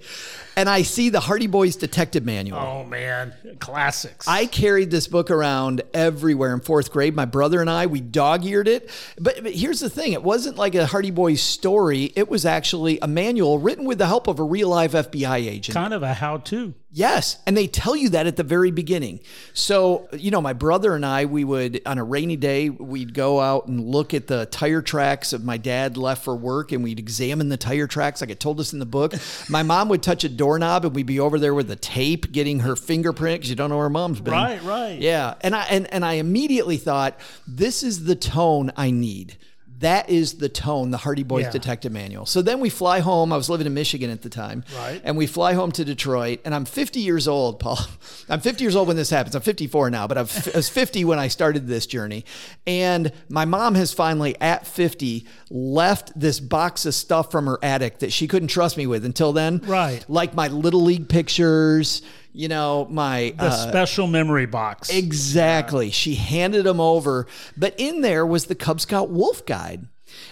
[0.55, 2.57] And I see the Hardy Boys Detective Manual.
[2.59, 4.27] Oh man, classics.
[4.27, 7.15] I carried this book around everywhere in fourth grade.
[7.15, 8.89] My brother and I, we dog eared it.
[9.19, 12.99] But, but here's the thing it wasn't like a Hardy Boys story, it was actually
[13.01, 15.73] a manual written with the help of a real live FBI agent.
[15.73, 16.73] kind of a how-to.
[16.95, 19.19] Yes, and they tell you that at the very beginning.
[19.53, 23.41] So, you know, my brother and I, we would on a rainy day, we'd go
[23.41, 26.99] out and look at the tire tracks of my dad left for work and we'd
[26.99, 29.15] examine the tire tracks like it told us in the book.
[29.49, 32.59] my mom would touch a doorknob and we'd be over there with the tape getting
[32.59, 34.31] her fingerprint cuz you don't know where mom's been.
[34.31, 34.99] Right, right.
[34.99, 39.37] Yeah, and I and and I immediately thought this is the tone I need.
[39.83, 41.51] That is the tone, the Hardy Boys Yeah.
[41.51, 42.25] Detective Manual.
[42.25, 43.31] So then we fly home.
[43.31, 44.63] I was living in Michigan at the time.
[44.77, 45.01] Right.
[45.03, 47.79] And we fly home to Detroit, and I'm 50 years old, Paul.
[48.29, 49.35] I'm 50 years old when this happens.
[49.35, 52.25] I'm 54 now, but I was I was 50 when I started this journey.
[52.65, 57.99] And my mom has finally, at 50, left this box of stuff from her attic
[57.99, 59.59] that she couldn't trust me with until then.
[59.65, 60.05] Right.
[60.07, 62.01] Like my Little League pictures,
[62.33, 63.33] you know, my.
[63.37, 64.89] The uh, special memory box.
[64.89, 65.91] Exactly.
[65.91, 69.87] She handed them over, but in there was the Cub Scout Wolf Guide.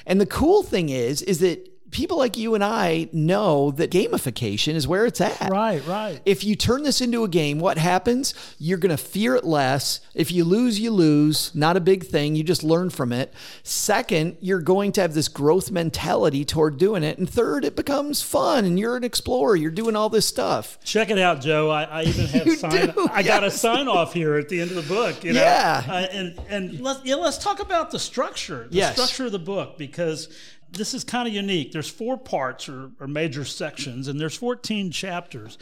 [0.06, 4.76] And the cool thing is, is that people like you and I know that gamification
[4.76, 5.50] is where it's at.
[5.52, 6.22] right, right.
[6.26, 8.34] If you turn this into a game, what happens?
[8.58, 10.00] You're going to fear it less.
[10.16, 11.54] If you lose, you lose.
[11.54, 12.36] Not a big thing.
[12.36, 13.34] You just learn from it.
[13.64, 17.18] Second, you're going to have this growth mentality toward doing it.
[17.18, 19.56] And third, it becomes fun and you're an explorer.
[19.56, 20.78] You're doing all this stuff.
[20.84, 21.70] Check it out, Joe.
[21.70, 22.88] I, I even have sign.
[22.92, 25.24] do, I got a sign off here at the end of the book.
[25.24, 25.42] You know?
[25.42, 25.84] Yeah.
[25.88, 28.68] Uh, and and let's yeah, let's talk about the structure.
[28.70, 28.94] The Yes.
[28.94, 30.28] structure of the book because
[30.72, 31.72] this is kind of unique.
[31.72, 35.58] There's four parts or, or major sections, and there's 14 chapters,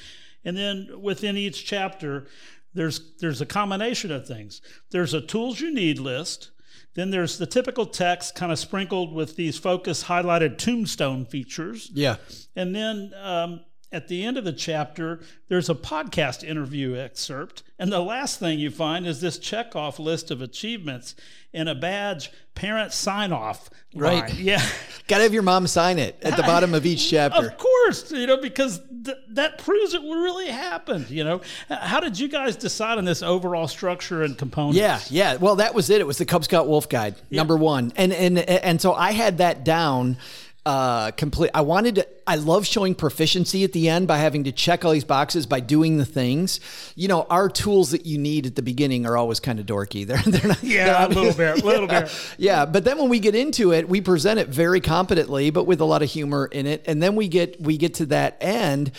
[0.45, 2.28] and then within each chapter,
[2.74, 4.62] there's there's a combination of things.
[4.91, 6.52] There's a tools you need list.
[6.95, 11.89] Then there's the typical text, kind of sprinkled with these focus highlighted tombstone features.
[11.93, 12.15] Yeah.
[12.56, 17.63] And then um, at the end of the chapter, there's a podcast interview excerpt.
[17.80, 21.15] And the last thing you find is this checkoff list of achievements
[21.54, 23.69] and a badge parent sign off.
[23.95, 24.32] Right.
[24.39, 24.63] Yeah.
[25.08, 27.47] Got to have your mom sign it at the bottom of each chapter.
[27.47, 31.10] Of course, you know, because th- that proves it really happened.
[31.10, 34.78] You know, how did you guys decide on this overall structure and components?
[34.78, 35.36] Yeah, yeah.
[35.38, 35.99] Well, that was it.
[35.99, 39.39] It was the Cub Scout Wolf Guide, number one, and and and so I had
[39.39, 40.17] that down.
[40.65, 41.49] Uh, complete.
[41.56, 42.08] I wanted to.
[42.30, 45.62] I love showing proficiency at the end by having to check all these boxes by
[45.62, 46.60] doing the things.
[46.96, 50.06] You know, our tools that you need at the beginning are always kind of dorky.
[50.10, 50.62] They're they're not.
[50.62, 52.36] Yeah, they're a little bit, a little yeah, bit.
[52.38, 55.82] Yeah, but then when we get into it, we present it very competently, but with
[55.82, 58.92] a lot of humor in it, and then we get we get to that end,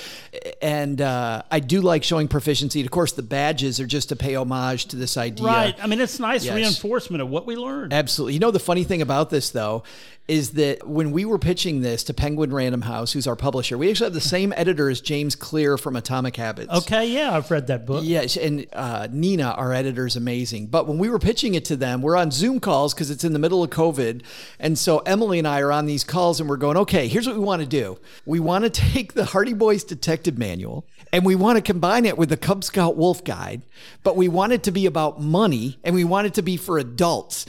[0.60, 2.80] and uh, I do like showing proficiency.
[2.80, 5.46] Of course, the badges are just to pay homage to this idea.
[5.46, 5.76] Right.
[5.80, 6.56] I mean, it's nice Yes.
[6.56, 7.92] reinforcement of what we learned.
[7.92, 8.34] Absolutely.
[8.34, 9.84] You know, the funny thing about this, though,
[10.30, 13.90] is that when we were pitching this to Penguin Random House, who's our publisher, we
[13.90, 16.72] actually have the same editor as James Clear from Atomic Habits.
[16.72, 17.12] Okay.
[17.12, 18.02] Yeah, I've read that book.
[18.02, 20.68] Yes, and uh, Nina, our editor, is amazing.
[20.68, 23.34] But when we were pitching it to them, we're on Zoom calls because it's in
[23.34, 24.22] the middle of COVID.
[24.58, 27.36] And so Emily and I are on these calls and we're going, okay, here's what
[27.36, 27.98] we want to do.
[28.24, 32.16] We want to take the Hardy Boys Detective Manual and we want to combine it
[32.16, 33.60] with the Cub Scout Wolf Guide,
[34.02, 36.78] but we want it to be about money and we want it to be for
[36.78, 37.44] adults.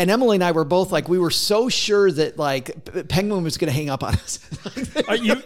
[0.00, 3.58] And Emily and I were both like, we were so sure that like Penguin was
[3.58, 4.38] going to hang up on us.
[5.08, 5.42] Are you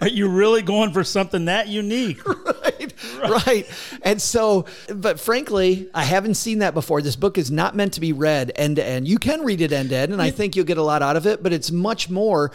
[0.00, 2.26] are you really going for something that unique?
[2.28, 3.98] right, right.
[4.02, 7.02] And so, but frankly, I haven't seen that before.
[7.02, 9.06] This book is not meant to be read end to end.
[9.06, 11.14] You can read it end to end, and I think you'll get a lot out
[11.14, 12.50] of it, but it's much more.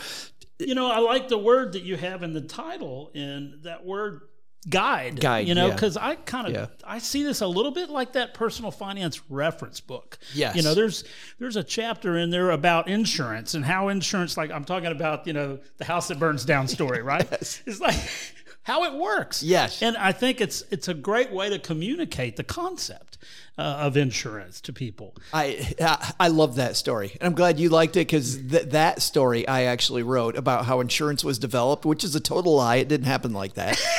[0.57, 4.21] You know, I like the word that you have in the title, and that word
[4.67, 5.19] guide.
[5.21, 5.73] Guide, You know, yeah.
[5.73, 6.65] because I kind of Yeah.
[6.83, 10.17] I see this a little bit like that personal finance reference book.
[10.33, 10.55] Yes.
[10.55, 11.03] You know, there's
[11.39, 15.33] there's a chapter in there about insurance and how insurance, like I'm talking about, you
[15.33, 17.27] know, the house that burns down story, right?
[17.31, 17.95] It's like
[18.63, 19.41] how it works.
[19.43, 19.81] Yes.
[19.81, 23.17] and I think it's it's a great way to communicate the concept
[23.57, 25.15] uh, of insurance to people.
[25.33, 29.01] I I- I love that story, and I'm glad you liked it because th- that
[29.01, 32.77] story I actually wrote about how insurance was developed, which is a total lie.
[32.77, 33.79] It didn't happen like that.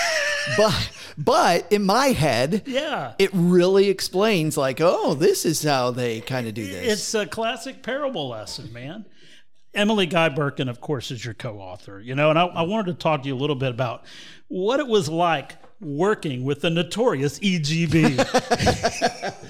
[0.57, 3.13] but but in my head, Yeah.
[3.19, 6.93] it really explains like, oh, this is how they kind of do this.
[6.93, 9.07] It's a classic parable lesson, man.
[9.75, 12.01] Emily Guy Birken, of course, is your co-author.
[12.01, 14.05] You know, and I, I wanted to talk to you a little bit about
[14.49, 18.17] what it was like working with the notorious EGB.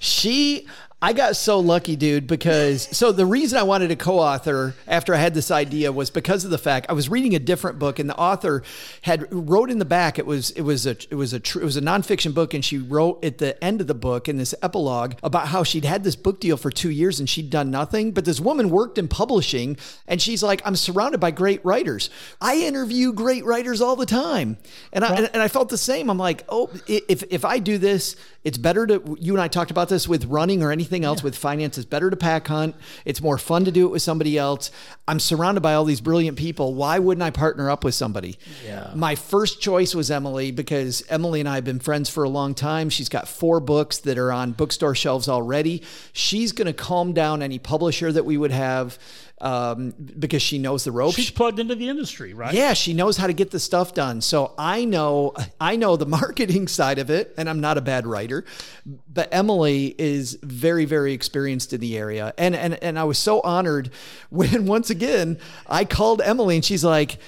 [0.00, 0.66] She,
[1.04, 5.18] I got so lucky, dude, because so the reason I wanted to co-author after I
[5.18, 8.08] had this idea was because of the fact I was reading a different book and
[8.08, 8.62] the author
[9.02, 11.64] had wrote in the back it was it was a it was a tr- it
[11.66, 14.54] was a nonfiction book and she wrote at the end of the book in this
[14.62, 18.12] epilogue about how she'd had this book deal for two years and she'd done nothing,
[18.12, 19.76] but this woman worked in publishing
[20.08, 22.08] and she's like, I'm surrounded by great writers.
[22.40, 24.56] I interview great writers all the time,
[24.90, 26.08] and I and, and I felt the same.
[26.08, 29.16] I'm like, oh, if if I do this, it's better to.
[29.18, 31.78] You and I talked about this with running or anything else with finance.
[31.78, 32.76] It's better to pack hunt.
[33.04, 34.70] It's more fun to do it with somebody else.
[35.08, 36.74] I'm surrounded by all these brilliant people.
[36.74, 38.38] Why wouldn't I partner up with somebody?
[38.64, 38.90] Yeah.
[38.94, 42.54] My first choice was Emily because Emily and I have been friends for a long
[42.54, 42.90] time.
[42.90, 45.82] She's got four books that are on bookstore shelves already.
[46.12, 48.98] She's going to calm down any publisher that we would have
[49.40, 51.16] um, because she knows the ropes.
[51.16, 52.54] She's plugged into the industry, right?
[52.54, 54.20] Yeah, she knows how to get the stuff done.
[54.20, 58.06] So I know I know the marketing side of it, and I'm not a bad
[58.06, 58.44] writer.
[58.86, 62.32] But Emily is very, very experienced in the area.
[62.38, 63.90] And and and I was so honored
[64.30, 67.18] when once again I called Emily and she's like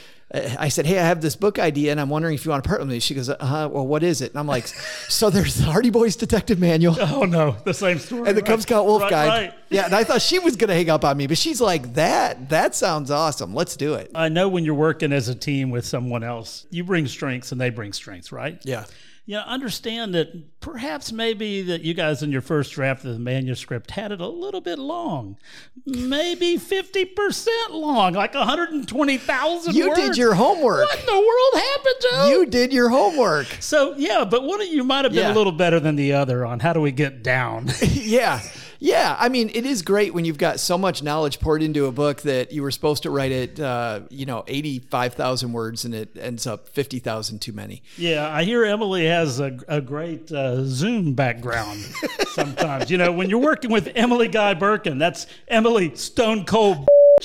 [0.58, 2.68] I said, "Hey, I have this book idea, and I'm wondering if you want to
[2.68, 4.66] partner with me." She goes, "Uh, well, what is it?" And I'm like,
[5.08, 8.28] "So there's the Hardy Boys Detective Manual, Oh no, the same story.
[8.28, 8.46] and the right.
[8.46, 9.54] Cub Scout Wolf Right, Guide." right.
[9.70, 11.94] Yeah, and I thought she was going to hang up on me, but she's like,
[11.94, 13.54] "That that sounds awesome.
[13.54, 16.84] Let's do it." I know when you're working as a team with someone else, you
[16.84, 18.60] bring strengths and they bring strengths, right?
[18.64, 18.84] Yeah.
[19.28, 23.18] You know, understand that perhaps maybe that you guys in your first draft of the
[23.18, 25.36] manuscript had it a little bit long,
[25.84, 29.74] maybe fifty percent long, like one hundred and twenty thousand.
[29.74, 30.00] You words.
[30.00, 30.86] did your homework.
[30.88, 32.28] What in the world happened, Joe?
[32.30, 33.48] You did your homework.
[33.58, 35.32] so yeah, but one of you might have been Yeah.
[35.32, 37.68] a little better than the other on how do we get down.
[37.82, 38.40] yeah.
[38.78, 39.16] Yeah.
[39.18, 42.22] I mean, it is great when you've got so much knowledge poured into a book
[42.22, 46.46] that you were supposed to write it, uh, you know, 85,000 words and it ends
[46.46, 47.82] up 50,000 too many.
[47.96, 51.80] Yeah, I hear Emily has a, a great uh, Zoom background
[52.28, 52.90] sometimes.
[52.90, 56.76] you know, when you're working with Emily Guy Birken, that's Emily Stone Cold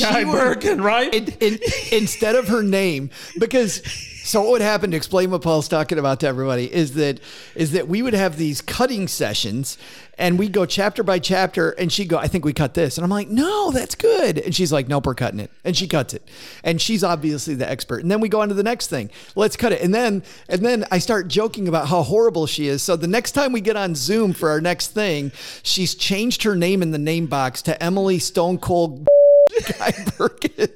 [0.00, 1.14] Guy Birken, right?
[1.14, 1.58] In, in,
[1.92, 3.82] instead of her name, because
[4.26, 7.20] so what would happen to explain what Paul's talking about to everybody is that
[7.54, 9.78] is that we would have these cutting sessions
[10.18, 12.98] and we'd go chapter by chapter and she'd go, I think we cut this.
[12.98, 14.38] And I'm like, no, that's good.
[14.38, 15.50] And she's like, nope, we're cutting it.
[15.62, 16.22] And she cuts it.
[16.64, 18.02] And she's obviously the expert.
[18.02, 19.10] And then we go on to the next thing.
[19.36, 19.80] Let's cut it.
[19.80, 22.82] And then and then I start joking about how horrible she is.
[22.82, 25.30] So the next time we get on Zoom for our next thing,
[25.62, 29.06] she's changed her name in the name box to Emily Stone Cold
[29.78, 30.72] Guy Birken.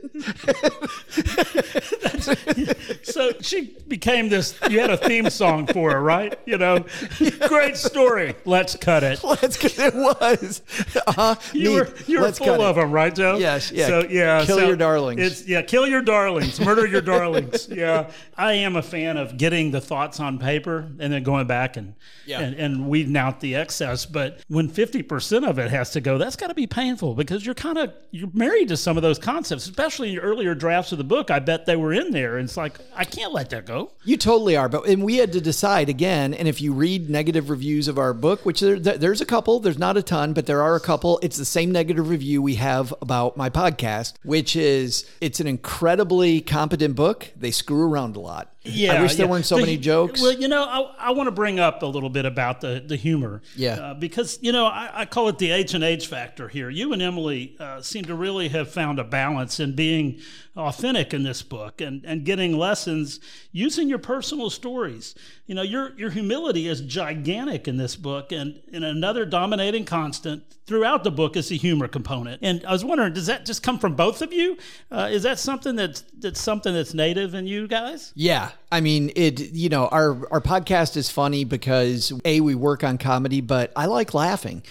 [3.02, 4.58] so she became this.
[4.68, 6.38] You had a theme song for her, right?
[6.46, 6.84] You know,
[7.48, 8.34] great story.
[8.44, 9.22] Let's cut it.
[9.24, 10.62] Let's get it was.
[11.06, 12.80] Uh, You were you were full of it.
[12.80, 13.36] them, right, Joe?
[13.38, 13.86] Yes, yeah.
[13.86, 15.20] So yeah, Kill so your darlings.
[15.20, 17.68] It's yeah, kill your darlings, murder your darlings.
[17.80, 21.76] Yeah, I am a fan of getting the thoughts on paper and then going back
[21.76, 21.94] and
[22.26, 22.40] Yeah.
[22.40, 24.04] and, and weeding out the excess.
[24.06, 27.44] But when fifty percent of it has to go, that's got to be painful because
[27.46, 30.92] you're kind of you're married to some of those concepts, especially in your earlier drafts
[30.92, 31.30] of the book.
[31.30, 33.90] I bet they were in there, and it's like I can't let that go.
[34.04, 36.34] You totally are, but and we had to decide again.
[36.34, 39.60] And if you read negative reviews of our book, which there, there- there's a couple,
[39.60, 41.18] there's not a ton, but there are a couple.
[41.22, 46.40] It's the same negative review we have about my podcast, which is it's an incredibly
[46.40, 47.30] competent book.
[47.36, 48.52] They screw around a lot.
[48.62, 49.32] Yeah, I wish there yeah.
[49.32, 50.20] weren't so The- many jokes.
[50.20, 52.96] Well, you know, I, I want to bring up a little bit about the the
[52.96, 53.40] humor.
[53.56, 53.74] Yeah.
[53.76, 56.68] uh, because you know, I, I call it the H and H factor here.
[56.68, 60.18] You and Emily uh, seem to really have found a balance in being
[60.56, 63.20] authentic in this book and and getting lessons
[63.52, 65.14] using your personal stories.
[65.46, 70.44] You know, your your humility is gigantic in this book, and and another dominating constant
[70.66, 72.40] throughout the book is the humor component.
[72.42, 74.56] And I was wondering, does that just come from both of you?
[74.90, 78.12] Uh, is that something that's that's something that's native in you guys?
[78.14, 78.50] Yeah.
[78.72, 82.98] I mean, it, you know, our, our podcast is funny because A, we work on
[82.98, 84.62] comedy, but I like laughing.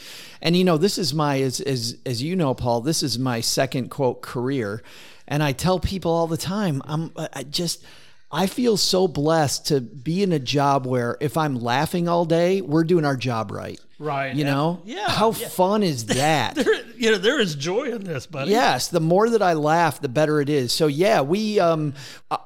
[0.42, 3.42] And, you know, this is my, as, as, as you know, Paul, this is my
[3.42, 4.82] second quote career.
[5.30, 7.84] And I tell people all the time, I'm I just,
[8.32, 12.60] I feel so blessed to be in a job where if I'm laughing all day,
[12.62, 13.80] we're doing our job right.
[13.99, 14.36] Right.
[14.36, 14.82] You know?
[14.86, 15.10] Yeah.
[15.10, 15.47] How yeah.
[15.49, 16.56] fun is that?
[16.56, 16.66] There-
[16.99, 18.51] you know, there is joy in this, buddy.
[18.51, 20.74] Yes, the more that I laugh, the better it is.
[20.74, 21.93] So yeah, we um,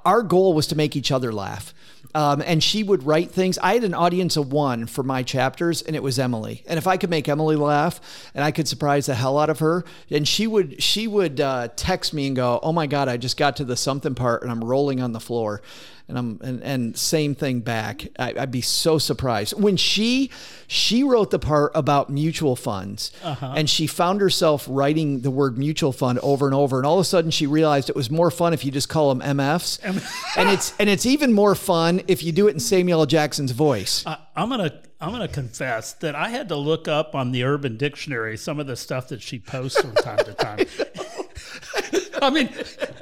[0.05, 1.73] our goal was to make each other laugh.
[2.15, 3.57] Um, and she would write things.
[3.57, 6.63] I had an audience of one for my chapters, and it was Emily.
[6.67, 7.99] And if I could make Emily laugh,
[8.35, 11.69] and I could surprise the hell out of her, and she would she would uh,
[11.75, 14.51] text me and go, "Oh my god, I just got to the something part, and
[14.51, 15.61] I'm rolling on the floor."
[16.07, 18.07] And I'm and, and same thing back.
[18.19, 20.31] I, would be so surprised when she
[20.67, 23.53] she wrote the part about mutual funds, uh-huh.
[23.55, 27.01] and she found herself writing the word mutual fund over and over, and all of
[27.01, 29.79] a sudden she realized it was more fun if you just call them MFs,
[30.37, 33.05] and it's and it's even more fun if you do it in Samuel L.
[33.05, 34.05] Jackson's voice.
[34.05, 37.77] Uh, I'm gonna I'm gonna confess that I had to look up on the Urban
[37.77, 40.65] Dictionary some of the stuff that she posts from time to time.
[42.23, 42.49] I mean,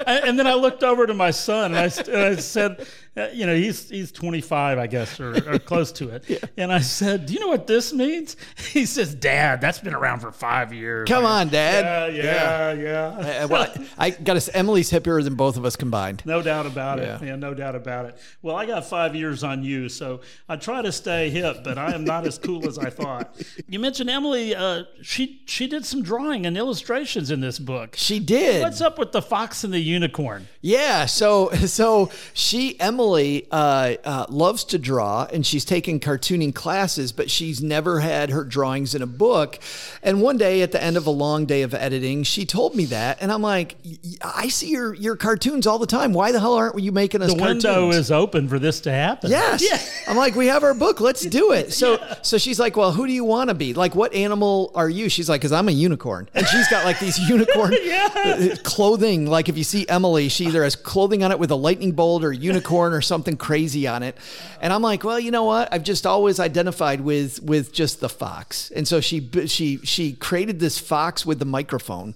[0.05, 2.85] and then I looked over to my son and I, and I said,
[3.17, 6.29] uh, you know, he's he's 25, I guess, or, or close to it.
[6.29, 6.37] Yeah.
[6.55, 8.37] And I said, "Do you know what this means?"
[8.71, 12.13] He says, "Dad, that's been around for five years." Come on, Dad.
[12.15, 13.19] Yeah, yeah, yeah.
[13.19, 13.43] yeah.
[13.43, 14.57] Uh, well, I got to.
[14.57, 16.23] Emily's hippier than both of us combined.
[16.25, 17.03] No doubt about it.
[17.03, 17.21] Yeah.
[17.21, 18.17] yeah, no doubt about it.
[18.41, 21.93] Well, I got five years on you, so I try to stay hip, but I
[21.93, 23.35] am not as cool as I thought.
[23.67, 24.55] You mentioned Emily.
[24.55, 27.95] Uh, she she did some drawing and illustrations in this book.
[27.97, 28.61] She did.
[28.61, 30.47] What's up with the fox and the unicorn?
[30.61, 31.07] Yeah.
[31.07, 37.11] So so she Emily Emily uh, uh, loves to draw and she's taken cartooning classes,
[37.11, 39.57] but she's never had her drawings in a book.
[40.03, 42.85] And one day at the end of a long day of editing, she told me
[42.85, 43.19] that.
[43.19, 43.75] And I'm like,
[44.21, 46.13] I see your, your cartoons all the time.
[46.13, 47.63] Why the hell aren't you making us the cartoons?
[47.63, 49.31] window is open for this to happen.
[49.31, 49.63] Yes.
[49.67, 49.79] Yeah.
[50.07, 51.01] I'm like, we have our book.
[51.01, 51.73] Let's do it.
[51.73, 52.15] So, yeah.
[52.21, 53.73] so she's like, well, who do you want to be?
[53.73, 55.09] Like, what animal are you?
[55.09, 56.29] She's like, because I'm a unicorn.
[56.35, 58.53] And she's got like these unicorn yeah.
[58.61, 59.25] clothing.
[59.25, 62.23] Like, if you see Emily, she either has clothing on it with a lightning bolt
[62.23, 64.17] or unicorn or something crazy on it.
[64.61, 65.69] And I'm like, well, you know what?
[65.71, 68.71] I've just always identified with with just the fox.
[68.71, 72.15] And so she she she created this fox with the microphone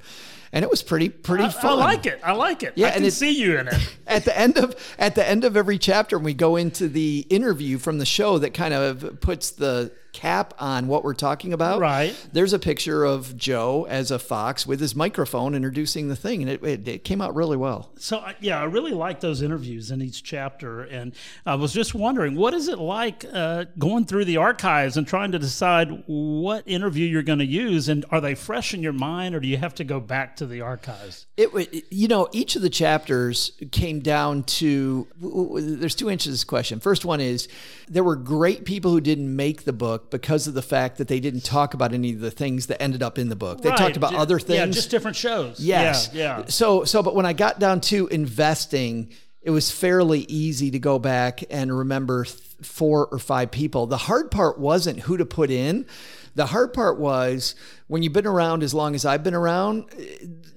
[0.56, 1.74] and it was pretty pretty I, fun.
[1.74, 2.20] I like it.
[2.24, 2.74] I like it.
[2.76, 3.76] Yeah, I can and it, see you in it.
[4.08, 7.26] At the end of at the end of every chapter, when we go into the
[7.30, 11.82] interview from the show that kind of puts the cap on what we're talking about.
[11.82, 12.16] Right.
[12.32, 16.50] There's a picture of Joe as a fox with his microphone introducing the thing, and
[16.50, 17.92] it, it, it came out really well.
[18.00, 20.84] So, yeah, I really like those interviews in each chapter.
[20.84, 21.14] And
[21.46, 25.34] I was just wondering, what is it like uh, going through the archives and trying
[25.34, 27.90] to decide what interview you're going to use?
[27.90, 30.46] And are they fresh in your mind, or do you have to go back to
[30.46, 31.26] the archives?
[31.36, 36.44] It, you know, each of the chapters came down to there's two answers to this
[36.46, 36.80] question.
[36.80, 37.50] First one is
[37.90, 41.20] there were great people who didn't make the book because of the fact that they
[41.20, 43.62] didn't talk about any of the things that ended up in the book.
[43.62, 43.78] They right.
[43.78, 44.60] talked about just, other things.
[44.60, 45.60] Yeah, just different shows.
[45.60, 46.10] Yes.
[46.14, 46.46] Yeah, yeah.
[46.48, 50.98] So so but when I got down to investing, it was fairly easy to go
[51.00, 52.26] back and remember
[52.62, 53.86] four or five people.
[53.86, 55.86] The hard part wasn't who to put in.
[56.34, 57.56] The hard part was
[57.88, 59.86] when you've been around as long as I've been around,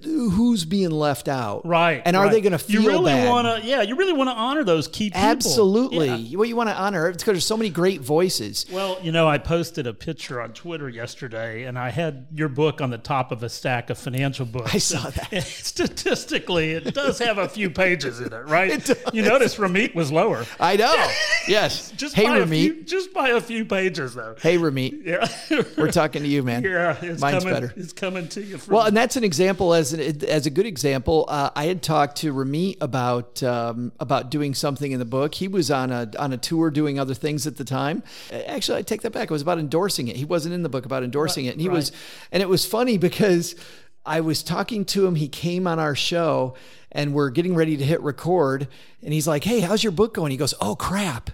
[0.03, 1.67] who's being left out?
[1.67, 2.01] Right.
[2.05, 2.33] And are right.
[2.33, 3.29] they going to feel you really bad?
[3.29, 5.21] Wanna, yeah, you really want to honor those key people.
[5.21, 6.09] Absolutely.
[6.09, 6.39] Yeah.
[6.39, 8.65] Well, you want to honor it's because there's so many great voices.
[8.73, 12.81] Well, you know, I posted a picture on Twitter yesterday, and I had your book
[12.81, 14.75] on the top of a stack of financial books.
[14.75, 15.31] I saw that.
[15.31, 18.71] And statistically, it does have a few pages in it, right?
[18.71, 18.97] It does.
[19.13, 20.47] You notice Ramit was lower.
[20.59, 21.11] I know.
[21.49, 21.93] Yes.
[21.93, 22.61] just hey, by Ramit.
[22.61, 24.35] Few, just by a few pages, though.
[24.39, 25.03] Hey, Ramit.
[25.03, 25.27] Yeah.
[25.79, 26.63] We're talking to you, man.
[26.69, 26.97] Yeah.
[27.19, 27.75] It's Mine's coming, better.
[27.77, 28.61] It's coming to you.
[28.69, 31.25] well, and that's an example as an, as a good example.
[31.27, 35.35] Uh, I had talked to Ramit about um, about doing something in the book.
[35.35, 38.05] He was on a on a tour doing other things at the time.
[38.31, 39.25] Actually, I take that back.
[39.25, 40.15] It was about endorsing it.
[40.15, 41.75] He wasn't in the book about endorsing right, it, and he right.
[41.75, 41.93] was,
[42.31, 43.57] and it was funny because.
[44.07, 45.17] I was talking to him.
[45.17, 46.55] He came on our show
[46.91, 48.67] and we're getting ready to hit record.
[49.03, 50.31] And he's like, Hey, how's your book going?
[50.31, 51.31] He goes, Oh, crap.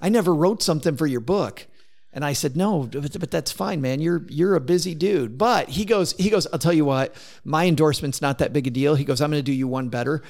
[0.00, 1.68] I never wrote something for your book.
[2.12, 4.00] And I said, no, but, but, that's fine, man.
[4.00, 5.38] You're you're a busy dude.
[5.38, 8.70] But he goes, he goes, I'll tell you what, my endorsement's not that big a
[8.70, 8.94] deal.
[8.94, 10.22] He goes, I'm going to do you one better.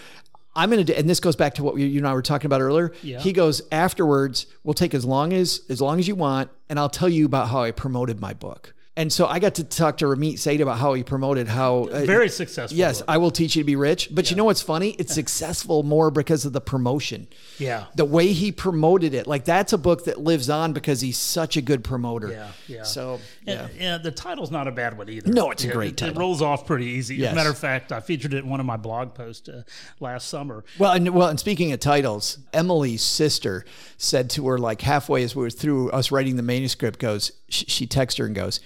[0.55, 2.47] I'm going to do, and this goes back to what you and I were talking
[2.47, 2.93] about earlier.
[3.03, 3.19] Yeah.
[3.21, 6.91] He goes, afterwards, we'll take as long as as long as you want, and I'll
[6.91, 8.75] tell you about how I promoted my book.
[8.95, 12.05] And so I got to talk to Ramit Sethi about how he promoted how uh,
[12.05, 12.77] very successful.
[12.77, 13.07] Yes, book.
[13.09, 14.11] I will teach you to be rich.
[14.13, 14.31] But yeah.
[14.31, 14.91] you know what's funny?
[14.99, 17.27] It's successful more because of the promotion.
[17.59, 21.17] Yeah, the way he promoted it, like that's a book that lives on because he's
[21.17, 22.33] such a good promoter.
[22.33, 22.83] Yeah, yeah.
[22.83, 23.99] So yeah, and, yeah.
[23.99, 25.33] The title's not a bad one either.
[25.33, 26.17] No, it's yeah, a great it, title.
[26.17, 27.17] It rolls off pretty easy.
[27.17, 27.29] Yes.
[27.29, 29.63] As a matter of fact, I featured it in one of my blog posts uh,
[30.01, 30.65] last summer.
[30.79, 33.65] Well, and well, and speaking of titles, Emily's sister
[33.97, 37.65] said to her like halfway as we were through us writing the manuscript, goes she,
[37.65, 38.61] she texted her and goes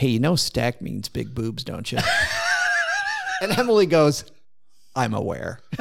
[0.00, 1.98] hey, you know stack means big boobs, don't you?
[3.42, 4.24] and Emily goes,
[4.96, 5.60] I'm aware.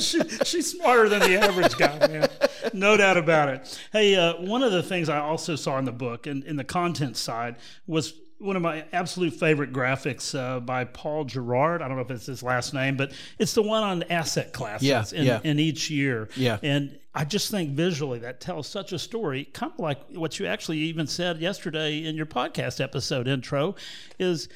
[0.00, 2.28] she, she's smarter than the average guy, man.
[2.72, 3.80] No doubt about it.
[3.92, 6.64] Hey, uh, one of the things I also saw in the book and in the
[6.64, 7.56] content side
[7.86, 11.82] was one of my absolute favorite graphics uh, by Paul Gerard.
[11.82, 14.88] I don't know if it's his last name, but it's the one on asset classes
[14.88, 15.40] Yeah, in, yeah.
[15.44, 16.28] in each year.
[16.36, 16.58] Yeah.
[16.62, 20.46] And I just think visually that tells such a story, kind of like what you
[20.46, 23.74] actually even said yesterday in your podcast episode intro,
[24.18, 24.48] is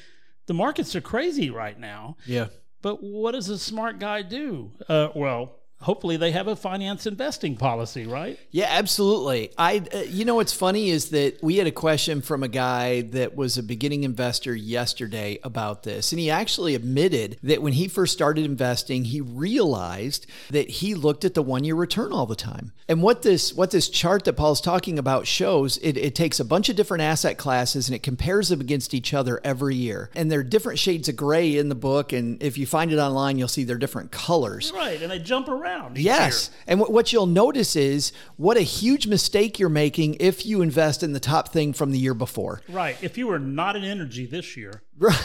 [0.45, 2.15] the markets are crazy right now.
[2.25, 2.47] Yeah.
[2.81, 4.71] But what does a smart guy do?
[4.87, 8.39] Uh, well, hopefully they have a finance investing policy, right?
[8.51, 9.51] Yeah, absolutely.
[9.57, 13.01] I, uh, you know, what's funny is that we had a question from a guy
[13.01, 17.87] that was a beginning investor yesterday about this, and he actually admitted that when he
[17.87, 22.71] first started investing, he realized that he looked at the one-year return all the time.
[22.87, 26.45] And what this what this chart that Paul's talking about shows, it, it takes a
[26.45, 30.11] bunch of different asset classes and it compares them against each other every year.
[30.15, 32.97] And there are different shades of gray in the book, and if you find it
[32.97, 34.71] online, you'll see they're different colors.
[34.73, 35.74] Right, and they jump around.
[35.95, 36.49] Each Yes.
[36.49, 36.59] year.
[36.67, 41.03] And what, what you'll notice is what a huge mistake you're making if you invest
[41.03, 42.61] in the top thing from the year before.
[42.69, 42.97] Right.
[43.01, 45.23] If you were not in energy this year, Right.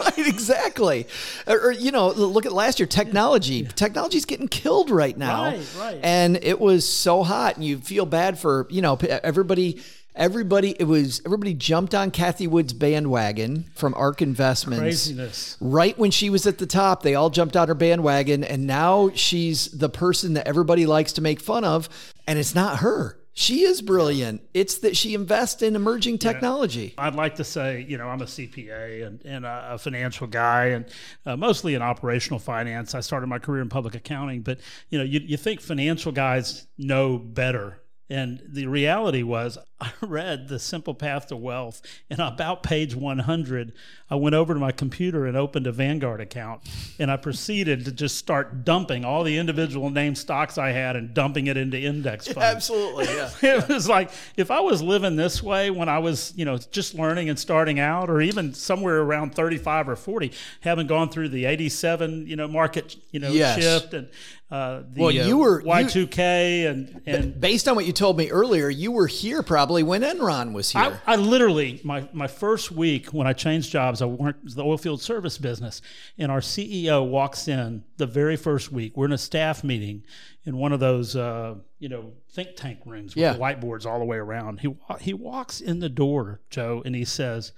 [0.00, 0.18] right.
[0.18, 1.06] Exactly.
[1.46, 3.64] Or, or, you know, look at last year technology.
[3.74, 5.44] Technology's getting killed right now.
[5.44, 6.00] Right, right.
[6.02, 9.80] And it was so hot and you feel bad for, you know, everybody.
[10.20, 14.80] Everybody, it was everybody jumped on Cathie Wood's bandwagon from Ark Investments.
[14.80, 15.56] craziness.
[15.62, 19.10] right when she was at the top, they all jumped on her bandwagon, and now
[19.14, 21.88] she's the person that everybody likes to make fun of,
[22.26, 23.18] and it's not her.
[23.32, 24.42] She is brilliant.
[24.52, 26.92] It's that she invests in emerging technology.
[26.98, 30.66] I'd like to say, you know, I'm a CPA and, and a a financial guy
[30.66, 30.84] and
[31.24, 32.94] uh, mostly in operational finance.
[32.94, 34.60] I started my career in public accounting, but,
[34.90, 37.80] you know, you, you think financial guys know better.
[38.10, 43.72] And the reality was, I read The Simple Path to Wealth, and about page 100,
[44.10, 46.62] I went over to my computer and opened a Vanguard account,
[46.98, 51.14] and I proceeded to just start dumping all the individual name stocks I had and
[51.14, 53.30] dumping it into index funds Absolutely, yeah.
[53.42, 56.94] it was like if I was living this way when I was, you know, just
[56.94, 61.44] learning and starting out, or even somewhere around 35 or 40, having gone through the
[61.46, 63.58] 87, you know, market, you know, Yes.
[63.62, 64.08] shift and
[64.50, 68.68] uh, the Well, you were- Y2K and and Based on what you told me earlier,
[68.68, 71.00] you were here probably when Enron was here.
[71.06, 75.00] I literally my my first week when I changed jobs, I worked the oil field
[75.00, 75.80] service business,
[76.18, 78.96] and our CEO walks in the very first week.
[78.96, 80.02] We're in a staff meeting
[80.44, 83.36] in one of those uh, you know think tank rooms with Yeah.
[83.36, 84.60] whiteboards all the way around.
[84.60, 87.52] He he walks in the door, Joe, and he says,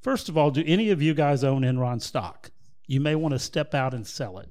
[0.00, 2.50] First of all, do any of you guys own Enron stock?
[2.86, 4.48] You may want to step out and sell it."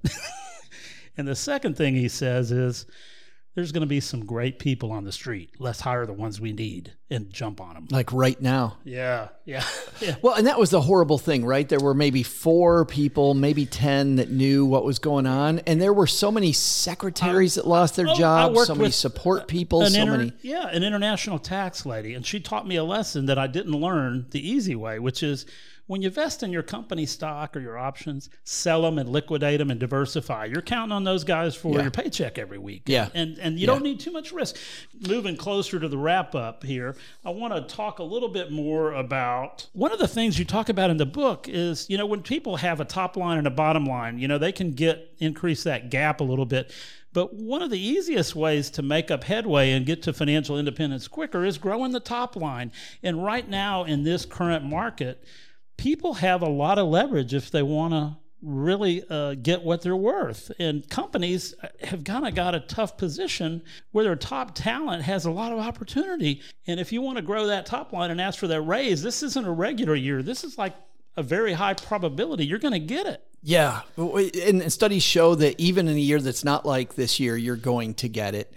[1.18, 2.86] and the second thing he says is.
[3.56, 5.52] There's going to be some great people on the street.
[5.60, 7.88] Let's hire the ones we need and jump on them.
[7.90, 8.78] like right now.
[8.84, 9.64] Yeah, yeah,
[10.02, 10.16] yeah.
[10.22, 11.68] Well, and that was the horrible thing, right?
[11.70, 15.60] There were maybe four people, maybe 10 that knew what was going on.
[15.60, 19.86] And there were so many secretaries that lost their Oh, jobs, so many support people,
[19.86, 20.34] so inter- many.
[20.42, 24.26] yeah, an international tax lady, and she taught me a lesson that I didn't learn
[24.32, 25.46] the easy way, which is
[25.88, 29.70] when you invest in your company stock or your options, sell them and liquidate them
[29.70, 30.46] and diversify.
[30.46, 31.84] You're counting on those guys for Yeah.
[31.84, 32.84] your paycheck every week.
[32.88, 33.10] Yeah.
[33.14, 34.56] and and you don't need too much risk.
[35.08, 38.94] Moving closer to the wrap up here, I want to talk a little bit more
[38.94, 42.22] about one of the things you talk about in the book is you know when
[42.22, 45.64] people have a top line and a bottom line, you know they can get increase
[45.64, 46.72] that gap a little bit.
[47.14, 51.08] But one of the easiest ways to make up headway and get to financial independence
[51.08, 52.74] quicker is growing the top line.
[53.04, 55.24] And right now in this current market,
[55.78, 59.96] people have a lot of leverage if they want to really uh, get what they're
[59.96, 60.52] worth.
[60.60, 65.32] And companies have kind of got a tough position where their top talent has a
[65.32, 66.42] lot of opportunity.
[66.68, 69.24] And if you want to grow that top line and ask for that raise, this
[69.24, 70.22] isn't a regular year.
[70.22, 70.76] This is like
[71.18, 73.26] a very high probability you're going to get it.
[73.42, 73.82] Yeah.
[73.98, 77.94] And studies show that even in a year that's not like this year, you're going
[77.96, 78.52] to get it.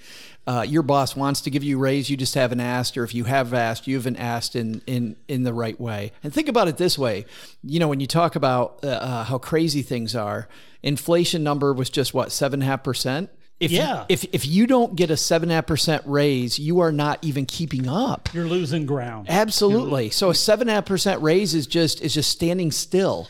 [0.48, 3.14] Uh, your boss wants to give you a raise, you just haven't asked, or if
[3.14, 6.10] you have asked, you haven't asked in in in the right way.
[6.24, 7.26] And think about it this way:
[7.62, 10.48] you know, when you talk about uh, uh, how crazy things are,
[10.82, 13.28] inflation number was just what seven and a half percent.
[13.60, 14.00] If Yeah.
[14.00, 16.92] you, if if you don't get a seven and a half percent raise, you are
[16.92, 18.28] not even keeping up.
[18.32, 19.26] You're losing ground.
[19.28, 20.10] Absolutely.
[20.10, 23.28] So a seven and a half percent raise is just is just standing still.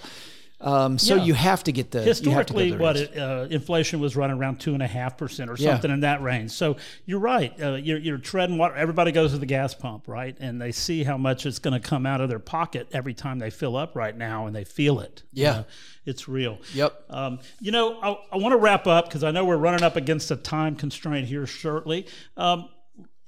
[0.60, 1.22] Um, so Yeah.
[1.24, 4.38] you have to get the to get Historically, the what it, uh, inflation was running
[4.38, 5.70] around two and a half percent or Yeah.
[5.74, 6.50] something in that range.
[6.50, 7.52] So you're right.
[7.62, 8.74] Uh, you're, you're treading water.
[8.74, 10.36] Everybody goes to the gas pump, right?
[10.40, 13.38] And they see how much it's going to come out of their pocket every time
[13.38, 15.22] they fill up right now, and they feel it.
[15.32, 15.52] You Yeah.
[15.52, 15.64] know,
[16.06, 16.58] it's real.
[16.74, 17.04] Yep.
[17.08, 19.94] Um, you know, I, I want to wrap up because I know we're running up
[19.94, 22.06] against a time constraint here shortly.
[22.36, 22.68] Um,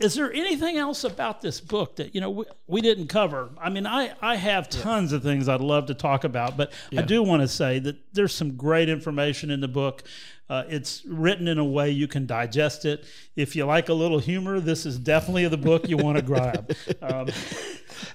[0.01, 3.51] is there anything else about this book that you know we, we didn't cover?
[3.61, 7.03] I mean, I I have tons of things I'd love to talk about, but I
[7.03, 10.03] do want to say that there's some great information in the book.
[10.49, 13.05] Uh, it's written in a way you can digest it.
[13.37, 16.75] If you like a little humor, this is definitely the book you want to grab.
[17.03, 17.29] Um,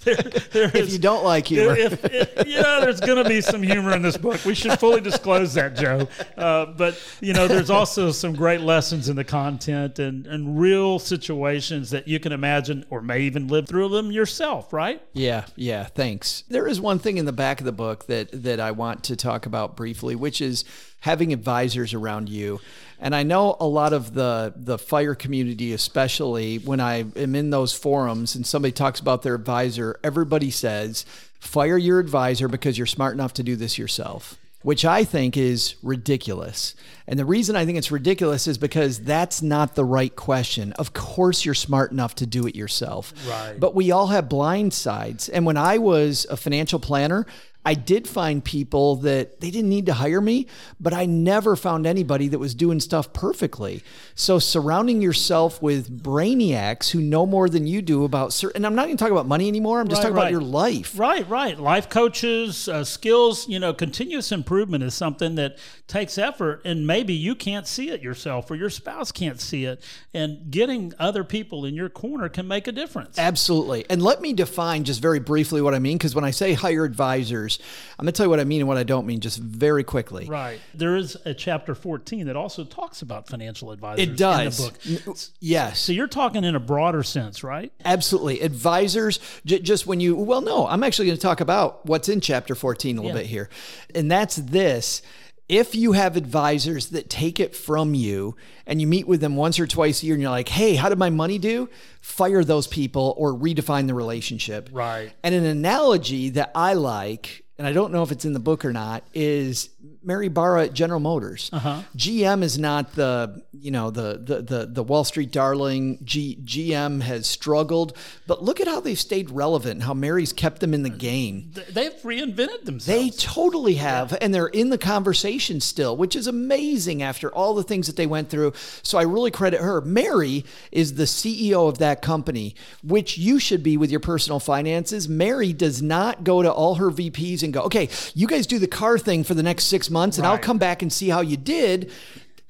[0.04, 3.42] there, there If is- you don't like humor, if, if- yeah, there's going to be
[3.42, 4.44] some humor in this book.
[4.46, 6.08] We should fully disclose that, Joe.
[6.38, 11.00] Uh, but you know, there's also some great lessons in the content and, and real
[11.00, 14.72] situations that you can imagine or may even live through them yourself.
[14.74, 15.02] Right?
[15.14, 16.44] Yeah, yeah, thanks.
[16.50, 19.16] There is one thing in the back of the book that that I want to
[19.16, 20.66] talk about briefly, which is
[21.06, 22.60] having advisors around you.
[23.00, 27.52] And I know a lot of the the fire community especially when I am in
[27.52, 31.06] those forums and somebody talks about their advisor, everybody says,
[31.40, 35.76] "Fire your advisor because you're smart enough to do this yourself." Which I think is
[35.84, 36.74] ridiculous.
[37.08, 40.74] And the reason I think it's ridiculous is because that's not the right question.
[40.74, 43.14] Of course, you're smart enough to do it yourself.
[43.30, 43.60] Right.
[43.60, 45.30] But we all have blind sides.
[45.30, 47.28] And when I was a financial planner,
[47.66, 50.48] I did find people that they didn't need to hire me,
[50.80, 53.84] but I never found anybody that was doing stuff perfectly.
[54.14, 58.76] So surrounding yourself with brainiacs who know more than you do about certain, and I'm
[58.76, 59.80] not even talking about money anymore.
[59.80, 60.98] I'm just Right, talking about your life.
[60.98, 61.60] Right, right.
[61.60, 65.58] Life coaches, uh, skills, you know, continuous improvement is something that
[65.88, 69.82] takes effort, and maybe you can't see it yourself or your spouse can't see it.
[70.14, 73.18] And getting other people in your corner can make a difference.
[73.18, 73.86] Absolutely.
[73.90, 76.84] And let me define just very briefly what I mean, because when I say hire
[76.86, 77.55] advisors,
[77.98, 79.84] I'm going to tell you what I mean and what I don't mean just very
[79.84, 80.26] quickly.
[80.28, 80.60] Right.
[80.74, 84.60] There is a chapter 14 that also talks about financial advisors It does.
[84.60, 85.18] in the book.
[85.40, 85.80] Yes.
[85.80, 87.72] So you're talking in a broader sense, right?
[87.84, 88.42] Absolutely.
[88.42, 92.22] Advisors, j- just when you, well, no, I'm actually going to talk about what's in
[92.22, 93.22] chapter 14 a little Yeah.
[93.24, 93.50] bit here.
[93.94, 95.02] And that's this.
[95.48, 98.36] If you have advisors that take it from you
[98.66, 100.90] and you meet with them once or twice a year and you're like, hey, how
[100.90, 101.70] did my money do?
[102.02, 104.70] Fire those people or redefine the relationship.
[104.74, 105.14] Right.
[105.22, 108.66] And an analogy that I like, and I don't know if it's in the book
[108.66, 109.70] or not, is
[110.06, 111.50] Mary Barra at General Motors.
[111.52, 111.82] Uh-huh.
[111.98, 116.00] GM is not the you know the the the, the Wall Street darling.
[116.04, 117.98] G, GM has struggled,
[118.28, 119.84] but look at how they've stayed relevant.
[119.84, 121.52] How Mary's kept them in the game.
[121.70, 122.86] They've reinvented themselves.
[122.86, 127.64] They totally have, and they're in the conversation still, which is amazing after all the
[127.64, 128.54] things that they went through.
[128.84, 129.82] So I really credit her.
[129.82, 135.10] Mary is the CEO of that company, which you should be with your personal finances.
[135.10, 138.68] Mary does not go to all her VPs and go, okay, you guys do the
[138.68, 141.38] car thing for the next six months, and I'll come back and see how you
[141.38, 141.92] did.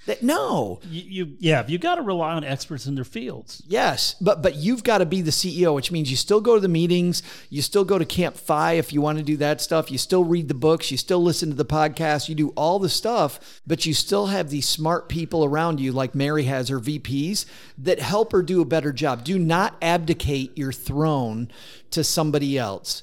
[0.05, 3.63] That, no, you, you yeah, you got to rely on experts in their fields.
[3.65, 6.61] Yes, but but you've got to be the CEO, which means you still go to
[6.61, 9.89] the meetings, you still go to Camp FI if you want to do that stuff,
[9.89, 12.89] you still read the books, you still listen to the podcast, you do all the
[12.89, 17.47] stuff, but you still have these smart people around you like Mary has her VPs
[17.79, 19.23] that help her do a better job.
[19.23, 21.49] Do not abdicate your throne
[21.89, 23.01] to somebody else.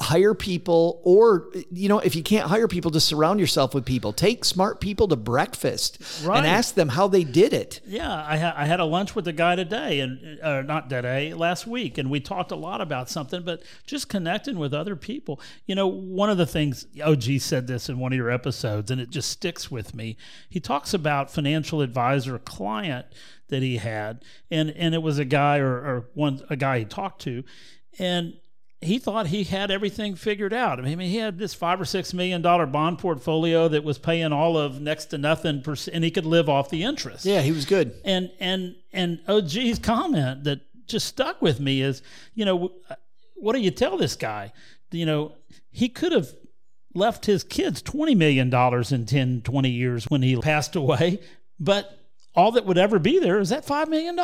[0.00, 4.12] Hire people, or you know, if you can't hire people, just surround yourself with people.
[4.12, 6.38] Take smart people to breakfast Right.
[6.38, 7.80] and ask them how they did it.
[7.86, 11.32] Yeah, I, ha- I had a lunch with a guy today, and uh, not today,
[11.32, 15.40] last week, and we talked a lot about something, but just connecting with other people.
[15.66, 19.00] You know, one of the things OG said this in one of your episodes, and
[19.00, 20.16] it just sticks with me.
[20.48, 23.06] He talks about financial advisor client
[23.48, 26.84] that he had, and and it was a guy or, or one a guy he
[26.84, 27.44] talked to,
[27.98, 28.34] and
[28.84, 30.78] he thought he had everything figured out.
[30.78, 34.32] I mean, he had this five or six million dollar bond portfolio that was paying
[34.32, 35.62] all of next to nothing,
[35.92, 37.24] and he could live off the interest.
[37.24, 37.94] Yeah, he was good.
[38.04, 42.02] And and and OG's comment that just stuck with me is,
[42.34, 42.72] you know,
[43.34, 44.52] what do you tell this guy?
[44.90, 45.32] You know,
[45.70, 46.28] he could have
[46.94, 48.52] left his kids $20 million
[48.92, 51.20] in 10, 20 years when he passed away,
[51.58, 51.98] but
[52.34, 54.16] all that would ever be there is that $5 million,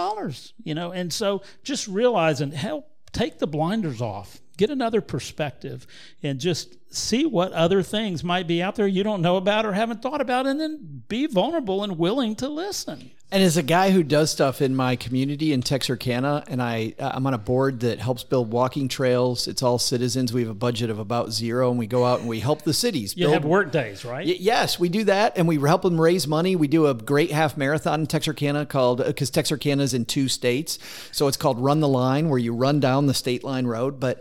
[0.63, 0.93] you know?
[0.93, 5.87] And so just realizing, help take the blinders off, get another perspective,
[6.23, 9.73] and just see what other things might be out there you don't know about or
[9.73, 13.11] haven't thought about, and then be vulnerable and willing to listen.
[13.33, 17.13] And as a guy who does stuff in my community in Texarkana, and I uh,
[17.15, 19.47] I'm on a board that helps build walking trails.
[19.47, 20.33] It's all citizens.
[20.33, 22.75] We have a budget of about zero, and we go out and we help the
[22.75, 23.17] cities.
[23.17, 24.27] You build- have work days, right?
[24.27, 26.57] Y- Yes, we do that, and we help them raise money.
[26.57, 30.27] We do a great half marathon in Texarkana called uh, because Texarkana is in two
[30.27, 30.81] states,
[31.13, 34.01] so it's called Run the Line, where you run down the state line road.
[34.01, 34.21] But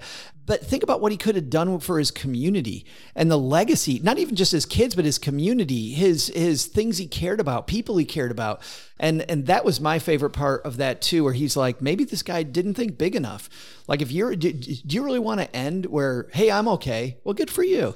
[0.49, 2.83] but think about what he could have done for his community
[3.13, 7.05] and the legacy, not even just his kids, but his community, his his things he
[7.05, 8.59] cared about, people he cared about,
[8.99, 12.23] and and that was my favorite part of that too, where he's like, maybe this
[12.23, 13.47] guy didn't think big enough.
[13.87, 17.19] Like, if you're, do, do you really want to end where, hey, I'm okay?
[17.23, 17.93] Well, good for you.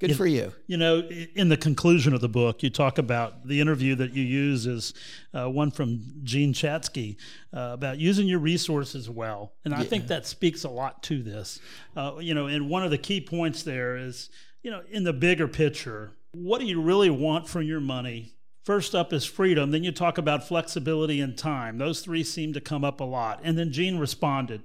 [0.00, 0.52] Good for you.
[0.66, 4.22] You know, in the conclusion of the book, you talk about the interview that you
[4.22, 4.92] use is
[5.32, 7.16] uh, one from Jean Chatzky
[7.52, 9.52] uh, about using your resources well.
[9.64, 11.60] And I think that speaks a lot to this.
[11.96, 14.30] Uh, you know, and one of the key points there is,
[14.62, 18.34] you know, in the bigger picture, what do you really want from your money?
[18.64, 19.70] First up is freedom.
[19.70, 21.78] Then you talk about flexibility and time.
[21.78, 23.40] Those three seem to come up a lot.
[23.44, 24.62] And then Jean responded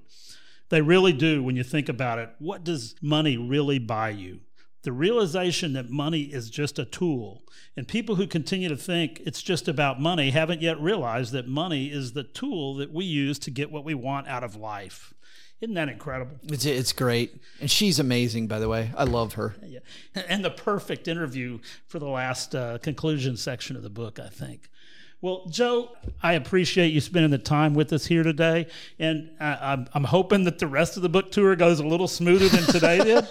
[0.70, 2.30] They really do when you think about it.
[2.40, 4.40] What does money really buy you?
[4.84, 7.44] The realization that money is just a tool.
[7.76, 11.88] And people who continue to think it's just about money haven't yet realized that money
[11.88, 15.14] is the tool that we use to get what we want out of life.
[15.62, 16.38] Isn't that incredible?
[16.44, 18.48] It's it's great, and she's amazing.
[18.48, 19.56] By the way, I love her.
[19.62, 19.80] Yeah.
[20.16, 24.70] And the perfect interview for the last uh, conclusion section of the book, I think.
[25.22, 25.92] Well, Joe,
[26.24, 28.68] I appreciate you spending the time with us here today,
[29.00, 32.08] and I, I'm, I'm hoping that the rest of the book tour goes a little
[32.08, 33.28] smoother than today did,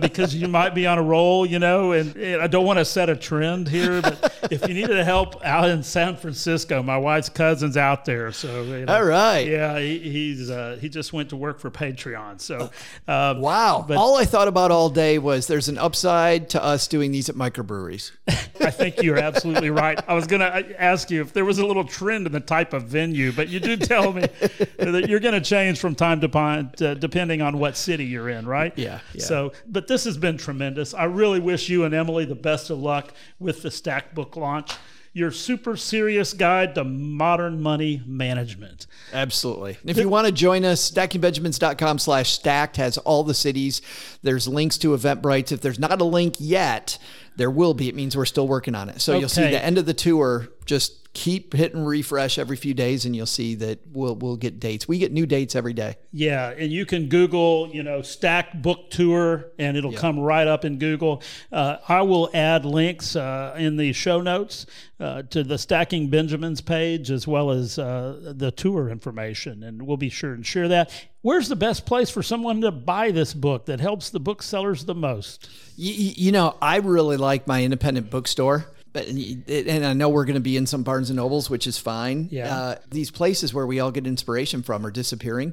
[0.00, 1.92] because you might be on a roll, you know.
[1.92, 5.42] And, and I don't want to set a trend here, but if you needed help
[5.42, 9.46] out in San Francisco, my wife's cousin's out there, so you know, All right.
[9.46, 12.68] yeah, he, he's uh, he just went to work for Patreon, so
[13.08, 13.82] uh, Wow.
[13.88, 17.30] But- all I thought about all day was there's an upside to us doing these
[17.30, 18.10] at microbreweries.
[18.60, 19.98] I think you're absolutely right.
[20.06, 22.72] I was going to ask you if there was a little trend in the type
[22.72, 24.22] of venue, but you do tell me
[24.78, 28.28] that you're going to change from time to time, uh, depending on what city you're
[28.28, 28.76] in, right?
[28.76, 29.22] Yeah, yeah.
[29.22, 30.92] So, but this has been tremendous.
[30.92, 34.72] I really wish you and Emily the best of luck with the Stack Book launch.
[35.12, 38.88] Your super serious guide to modern money management.
[39.12, 39.78] Absolutely.
[39.80, 43.82] And if you want to join us, stackingbenjamins.com slash stacked has all the cities.
[44.22, 45.52] There's links to Eventbrite.
[45.52, 46.98] If there's not a link yet,
[47.36, 47.88] there will be.
[47.88, 49.00] It means we're still working on it.
[49.00, 50.48] So you'll see the end of the tour.
[50.64, 54.86] Just keep hitting refresh every few days and you'll see that we'll we'll get dates.
[54.86, 55.96] We get new dates every day.
[56.12, 60.64] Yeah, and you can Google, you know, Stack Book Tour, and it'll come right up
[60.64, 61.22] in Google.
[61.50, 64.66] Uh, I will add links uh, in the show notes
[65.00, 69.96] uh, to the Stacking Benjamins page as well as uh, the tour information, and we'll
[69.96, 70.92] be sure and share that.
[71.22, 74.94] Where's the best place for someone to buy this book that helps the booksellers the
[74.94, 75.48] most?
[75.76, 78.66] You, you know, I really like my independent bookstore.
[78.92, 81.78] But and I know we're going to be in some Barnes and Nobles, which is
[81.78, 82.28] fine.
[82.30, 82.54] Yeah.
[82.54, 85.52] Uh, these places where we all get inspiration from are disappearing,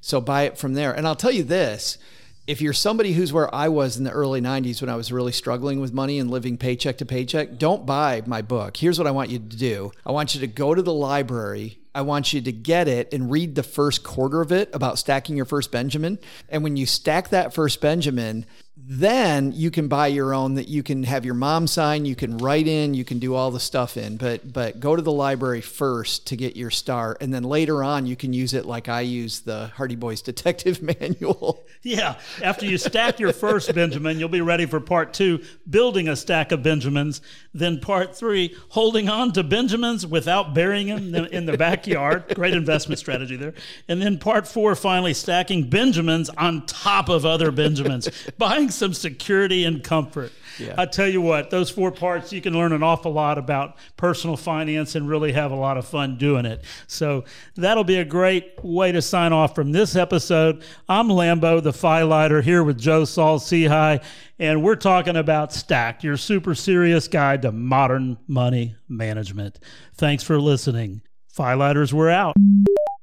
[0.00, 0.92] so buy it from there.
[0.92, 1.98] And I'll tell you this:
[2.46, 5.32] if you're somebody who's where I was in the early '90s when I was really
[5.32, 8.78] struggling with money and living paycheck to paycheck, don't buy my book.
[8.78, 11.78] Here's what I want you to do: I want you to go to the library.
[11.94, 15.36] I want you to get it and read the first quarter of it about stacking
[15.36, 16.18] your first Benjamin.
[16.48, 18.46] And when you stack that first Benjamin,
[18.86, 22.38] then you can buy your own that you can have your mom sign, you can
[22.38, 24.16] write in, you can do all the stuff in.
[24.16, 28.06] But but go to the library first to get your star and then later on
[28.06, 31.64] you can use it like I use the Hardy Boys Detective Manual.
[31.82, 36.16] Yeah, after you stack your first Benjamin, you'll be ready for part two, building a
[36.16, 37.20] stack of Benjamins.
[37.58, 42.24] Then part three, holding on to Benjamins without burying them in- the backyard.
[42.34, 43.54] Great investment strategy there.
[43.88, 49.64] And then part four, finally stacking Benjamins on top of other Benjamins, buying some security
[49.64, 50.32] and comfort.
[50.58, 50.74] Yeah.
[50.76, 54.36] I tell you what, those four parts, you can learn an awful lot about personal
[54.36, 56.64] finance and really have a lot of fun doing it.
[56.86, 60.62] So that'll be a great way to sign off from this episode.
[60.88, 64.02] I'm Lambo, the Phi Lighter, here with Joe Saul-Sehy,
[64.38, 69.58] and we're talking about Stacked, your super serious guide to modern money management.
[69.94, 71.02] Thanks for listening.
[71.28, 71.54] Phi
[71.92, 72.34] we're out.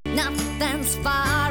[0.05, 1.44] Nothing's far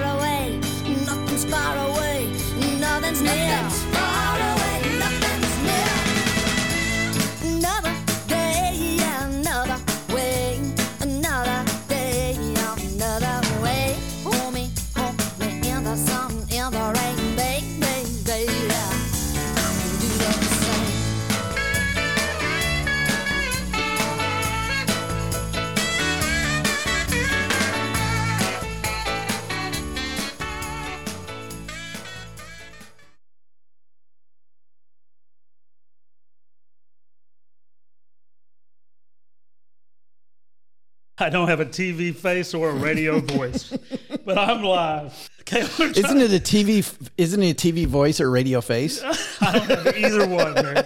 [41.19, 43.77] I don't have a TV face or a radio voice,
[44.25, 45.31] but I'm live.
[45.41, 47.09] Okay, Isn't it a TV?
[47.17, 49.03] Isn't it a TV voice or radio face?
[49.41, 50.85] I don't have either one, man.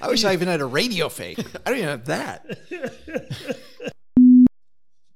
[0.00, 1.38] I wish I even had a radio face.
[1.66, 2.58] I don't even have that.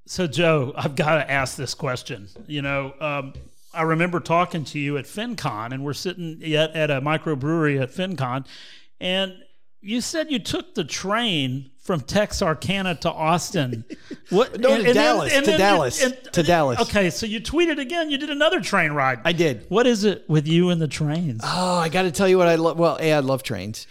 [0.08, 2.28] So, Joe, I've got to ask this question.
[2.46, 3.32] You know, um,
[3.74, 7.90] I remember talking to you at FinCon, and we're sitting yet at a microbrewery at
[7.90, 8.46] FinCon,
[9.00, 9.34] and
[9.80, 13.84] you said you took the train from Texarkana to Austin.
[14.30, 14.58] What?
[14.58, 16.80] No, to Dallas, to Dallas, to Dallas.
[16.80, 18.10] Okay, so you tweeted again.
[18.10, 19.20] You did another train ride.
[19.24, 19.64] I did.
[19.68, 21.42] What is it with you and the trains?
[21.44, 22.76] Oh, I got to tell you what I love.
[22.76, 23.86] Well, A, I love trains.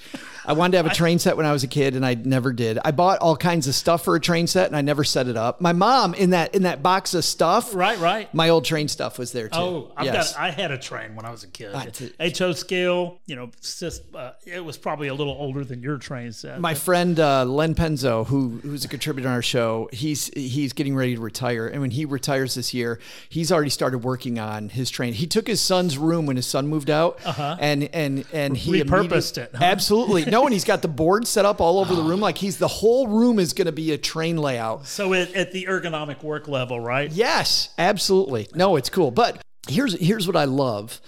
[0.46, 2.52] I wanted to have a train set when I was a kid, and I never
[2.52, 2.78] did.
[2.84, 5.38] I bought all kinds of stuff for a train set, and I never set it
[5.38, 5.62] up.
[5.62, 8.32] My mom in that in that box of stuff, Right, right.
[8.34, 9.58] My old train stuff was there too.
[9.58, 10.34] Oh, I've yes.
[10.34, 10.42] got.
[10.42, 11.74] I had a train when I was a kid.
[11.74, 13.20] I HO scale.
[13.26, 16.60] You know, just, uh, it was probably a little older than your train set.
[16.60, 20.96] my friend uh, Len Penzo, who who's a contributor on our show, he's he's getting
[20.96, 24.90] ready to retire, and when he retires this year, he's already started working on his
[24.90, 25.14] train.
[25.14, 27.58] He took his son's room when his son moved out, uh-huh.
[27.60, 29.64] and and and he Repurposed it, huh?
[29.64, 32.08] Absolutely, no, and he's got the board set up all over the oh.
[32.08, 34.88] room, like he's the whole room is going to be a train layout.
[34.88, 37.12] So at, at the ergonomic work level, right?
[37.12, 38.48] Yes, absolutely.
[38.56, 39.12] No, it's cool.
[39.12, 41.02] But here's here's what I love.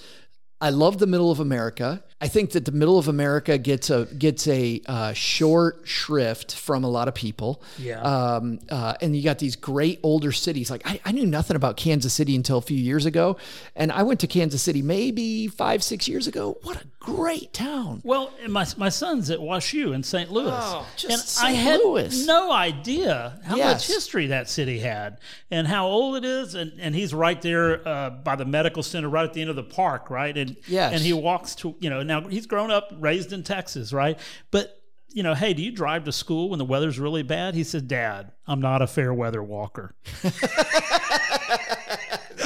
[0.61, 2.03] I love the middle of America.
[2.19, 6.83] I think that the middle of America gets a gets a uh, short shrift from
[6.83, 7.61] a lot of people.
[7.77, 8.01] Yeah.
[8.01, 10.71] Um, uh, and you got these great older cities.
[10.71, 13.37] Like I, I knew nothing about Kansas City until a few years ago,
[13.75, 16.57] and I went to Kansas City maybe five six years ago.
[16.63, 18.01] What a great town!
[18.03, 20.29] Well, my my son's at WashU in St.
[20.29, 21.63] Louis, Oh, just and I St.
[21.63, 22.25] had Louis.
[22.27, 23.73] no idea how Yes.
[23.75, 26.53] much history that city had and how old it is.
[26.53, 29.55] And, and he's right there uh, by the medical center, right at the end of
[29.55, 30.37] the park, right?
[30.37, 30.93] And Yes.
[30.93, 34.19] and he walks to you know now he's grown up, raised in Texas, right?
[34.51, 34.73] But
[35.09, 37.55] you know, hey, do you drive to school when the weather's really bad?
[37.55, 39.95] He said, Dad, I'm not a fair weather walker.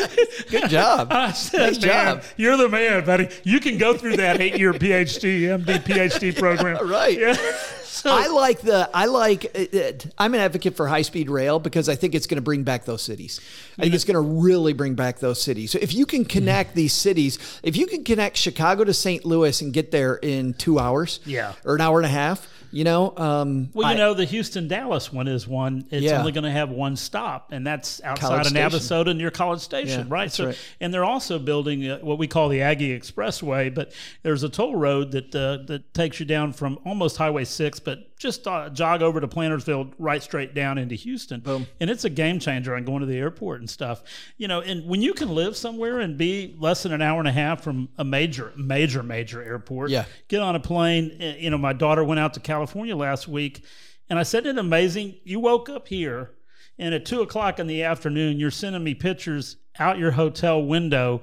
[0.49, 1.07] Good job.
[1.11, 2.23] I said, Nice job.
[2.37, 3.29] you're the man, buddy.
[3.43, 6.87] You can go through that eight year PhD, MD, PhD program.
[6.89, 7.17] Right.
[7.19, 7.35] Yeah.
[7.93, 11.59] So, I like the I like it, it- I'm an advocate for high speed rail
[11.59, 13.39] because I think it's going to bring back those cities.
[13.77, 15.69] I think it's going to really bring back those cities.
[15.69, 19.23] So if you can connect these cities, if you can connect Chicago to St.
[19.23, 21.53] Louis and get there in 2 hours, Yeah.
[21.63, 24.67] or an hour and a half, you know, um well, you I- know, the Houston
[24.67, 25.85] Dallas one is one.
[25.91, 26.19] It's Yeah.
[26.19, 28.53] only going to have one stop, and that's outside of.
[28.53, 30.31] Navasota near College Station, Yeah, right?
[30.31, 30.57] So, right.
[30.79, 33.91] and they're also building uh, what we call the Aggie Expressway, but
[34.23, 38.10] there's a toll road that uh, that takes you down from almost Highway Six, but
[38.21, 41.39] just uh, jog over to Plantersville, right straight down into Houston.
[41.41, 41.65] Boom.
[41.79, 44.03] And it's a game changer on going to the airport and stuff.
[44.37, 47.27] You know, and when you can live somewhere and be less than an hour and
[47.27, 50.05] a half from a major, major, major airport, Yeah.
[50.27, 51.17] get on a plane.
[51.21, 53.63] Uh, You know, my daughter went out to California last week,
[54.09, 55.15] and I said, "Isn't it amazing?
[55.23, 56.31] You woke up here,
[56.77, 61.21] and at two o'clock in the afternoon, you're sending me pictures out your hotel window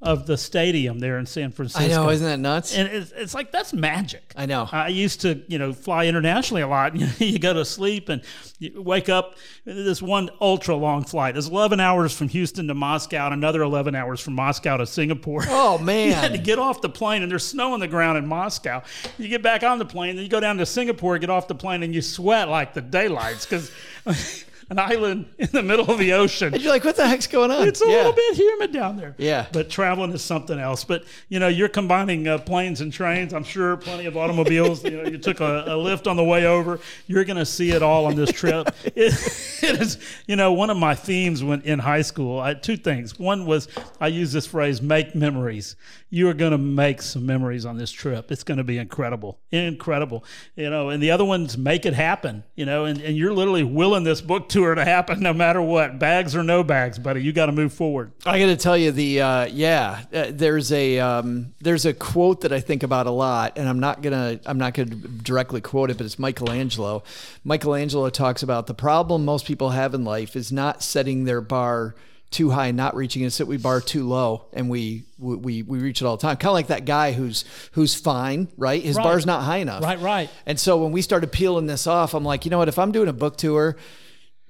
[0.00, 2.74] of the stadium there in San Francisco." I know, isn't that nuts?
[2.74, 4.32] and it's, it's like that's magic.
[4.36, 4.68] I know.
[4.70, 6.94] I used to, you know, fly internationally a lot.
[7.20, 8.22] you go to sleep and
[8.58, 9.36] you wake up.
[9.64, 11.36] This one ultra long flight.
[11.36, 15.44] It's 11 hours from Houston to Moscow, and another 11 hours from Moscow to Singapore.
[15.48, 16.08] oh man!
[16.08, 18.82] You had to get off the plane, and there's snow on the ground in Moscow.
[19.18, 21.54] You get back on the plane, then you go down to Singapore, get off the
[21.54, 23.70] plane, and you sweat like the daylights because
[24.70, 26.52] an island in the middle of the ocean.
[26.52, 27.66] And you're like, what the heck's going on?
[27.66, 27.96] It's a Yeah.
[27.96, 29.14] little bit humid down there.
[29.18, 29.46] Yeah.
[29.52, 30.84] But traveling is something else.
[30.84, 33.32] But, you know, you're combining uh, planes and trains.
[33.32, 34.84] I'm sure plenty of automobiles.
[34.84, 36.80] you know, you took a, a lift on the way over.
[37.06, 38.68] You're going to see it all on this trip.
[38.84, 39.14] it,
[39.62, 43.18] it is, you know, one of my themes when in high school, I, two things.
[43.18, 43.68] One was
[44.00, 45.76] I use this phrase, make memories.
[46.10, 48.32] You are going to make some memories on this trip.
[48.32, 49.38] It's going to be incredible.
[49.50, 50.24] Incredible.
[50.56, 53.62] You know, and the other one's make it happen, you know, and, and you're literally
[53.62, 57.22] willing this book tour to happen no matter what, bags or no bags, buddy.
[57.22, 58.12] You got to move forward.
[58.24, 60.04] I got to tell you the uh, yeah.
[60.12, 63.80] Uh, there's a um, there's a quote that I think about a lot, and I'm
[63.80, 67.02] not gonna I'm not gonna directly quote it, but it's Michelangelo.
[67.44, 71.94] Michelangelo talks about the problem most people have in life is not setting their bar
[72.30, 73.32] too high and not reaching it.
[73.34, 76.36] That we bar too low and we we we reach it all the time.
[76.36, 78.82] Kind of like that guy who's who's fine, right?
[78.82, 79.02] His Right.
[79.02, 79.82] bar's not high enough.
[79.82, 80.30] Right, right.
[80.46, 82.68] And so when we started peeling this off, I'm like, you know what?
[82.68, 83.76] If I'm doing a book tour,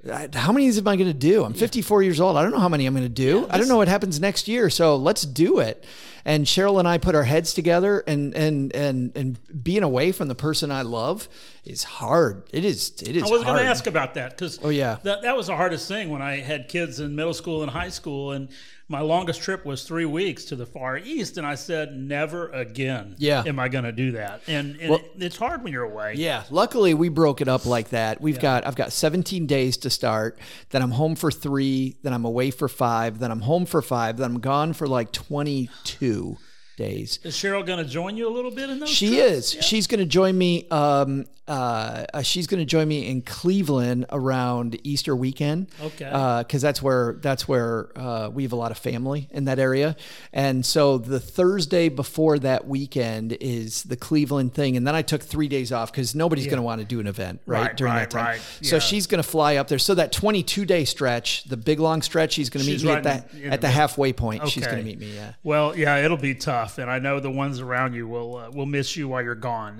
[0.06, 1.44] how many am I going to do?
[1.44, 2.36] I'm 54 years old.
[2.36, 3.46] I don't know how many I'm going to do.
[3.50, 4.70] I don't know what happens next year.
[4.70, 5.84] So let's do it.
[6.24, 10.28] And Cheryl and I put our heads together, and and and and being away from
[10.28, 11.26] the person I love
[11.64, 12.42] is hard.
[12.52, 12.90] It is.
[13.02, 13.22] It is.
[13.22, 14.98] I was going to ask about that because Oh, yeah.
[15.04, 17.88] that that was the hardest thing when I had kids in middle school and high
[17.88, 18.48] school, and
[18.90, 23.16] my longest trip was three weeks to the Far East, and I said never again.
[23.18, 23.42] Yeah.
[23.46, 24.40] am I going to do that?
[24.46, 26.14] And, and Well- it- it's hard when you're away.
[26.16, 28.20] Yeah, luckily we broke it up like that.
[28.20, 30.38] We've got I've got 17 days to start.
[30.70, 34.16] Then I'm home for 3, then I'm away for 5, then I'm home for 5,
[34.16, 36.36] then I'm gone for like 22
[36.76, 37.18] days.
[37.24, 38.88] Is Cheryl going to join you a little bit in those?
[38.88, 39.54] She trips?
[39.54, 39.64] is.
[39.64, 40.66] She's going to join me.
[40.70, 45.68] Um, uh, uh, she's going to join me in Cleveland around Easter weekend.
[45.80, 46.04] Okay.
[46.44, 49.96] Because that's where that's where uh, we have a lot of family in that area,
[50.32, 55.22] and so the Thursday before that weekend is the Cleveland thing, and then I took
[55.22, 57.92] three days off because nobody's going to want to do an event right, Right, during
[57.94, 58.24] right, that time.
[58.26, 58.40] right.
[58.62, 59.78] So she's going to fly up there.
[59.78, 63.02] So that 22 day stretch, the big long stretch, she's going to meet me at
[63.04, 64.46] that in- in at the the- halfway point.
[64.48, 65.14] She's going to meet me.
[65.14, 65.32] Yeah.
[65.42, 68.66] Well, yeah, it'll be tough, and I know the ones around you will uh, will
[68.66, 69.78] miss you while you're gone.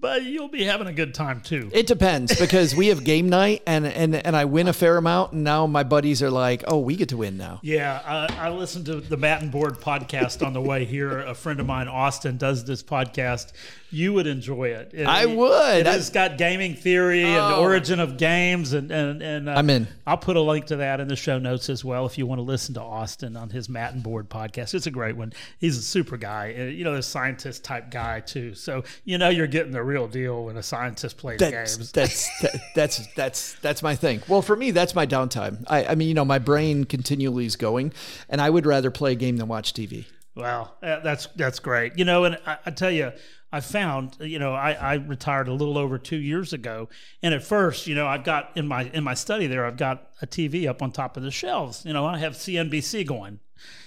[0.00, 1.70] But you'll be having a good time too.
[1.72, 5.32] It depends because we have game night and, and, and I win a fair amount.
[5.32, 7.60] And now my buddies are like, oh, we get to win now.
[7.62, 11.20] Yeah, I, I listened to the Matt and Board podcast on the way here.
[11.20, 13.52] A friend of mine, Austin, does this podcast.
[13.94, 14.90] You would enjoy it.
[14.92, 15.78] It- I would.
[15.80, 17.62] It has got gaming theory and the Oh.
[17.62, 19.86] origin of games, and and, and uh, I'm in.
[20.06, 22.38] I'll put a link to that in the show notes as well if you want
[22.40, 24.74] to listen to Austin on his Matt and Board podcast.
[24.74, 25.32] It's a great one.
[25.58, 28.54] He's a super guy, uh, you know, the scientist type guy too.
[28.54, 31.92] So you know you're getting the real deal when a scientist plays That's games.
[31.92, 34.22] that's that, that's that's that's my thing.
[34.28, 35.64] Well, for me, that's my downtime.
[35.68, 37.92] I, I mean, you know, my brain continually is going,
[38.28, 40.06] and I would rather play a game than watch TV.
[40.34, 41.96] Wow, uh, that's that's great.
[41.96, 43.12] You know, and I, I tell you,
[43.52, 46.88] I found, you know, I, I retired a little over two years ago,
[47.22, 50.10] and at first, you know, I've got in my in my study there, I've got
[50.20, 51.84] a TV up on top of the shelves.
[51.86, 53.38] You know, I have CNBC going.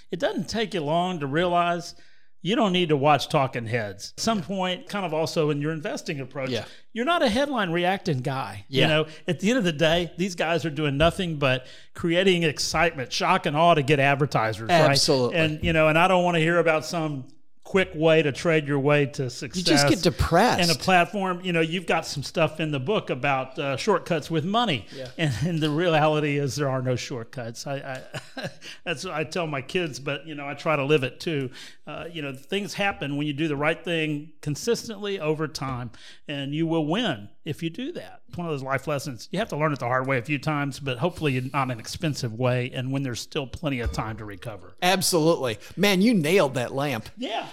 [0.10, 1.96] It doesn't take you long to realize
[2.42, 4.14] you don't need to watch Talking Heads.
[4.18, 6.66] At some point, kind of also in your investing approach, Yeah.
[6.94, 8.66] you're not a headline reacting guy.
[8.70, 8.82] Yeah.
[8.84, 12.44] You know, at the end of the day, these guys are doing nothing but creating
[12.44, 14.70] excitement, shock, and awe to get advertisers.
[14.70, 14.92] right?
[14.92, 15.38] Absolutely.
[15.38, 17.26] And you know, and I don't want to hear about some
[17.68, 19.58] quick way to trade your way to success.
[19.58, 20.62] You just get depressed.
[20.62, 24.32] And a platform, you know, you've got some stuff in the book about uh, shortcuts
[24.32, 25.10] with money, Yeah.
[25.18, 27.68] and, and the reality is there are no shortcuts.
[27.68, 28.02] I,
[28.38, 28.50] I
[28.86, 31.50] that's what I tell my kids, but you know, I try to live it too.
[31.86, 35.92] Uh, you know, things happen when you do the right thing consistently over time,
[36.26, 38.22] and you will win if you do that.
[38.28, 39.30] It's one of those life lessons.
[39.32, 41.80] You have to learn it the hard way a few times, but hopefully not an
[41.80, 44.76] expensive way, and when there's still plenty of time to recover.
[44.82, 47.10] Absolutely, man, you nailed that lamp.
[47.18, 47.48] Yeah,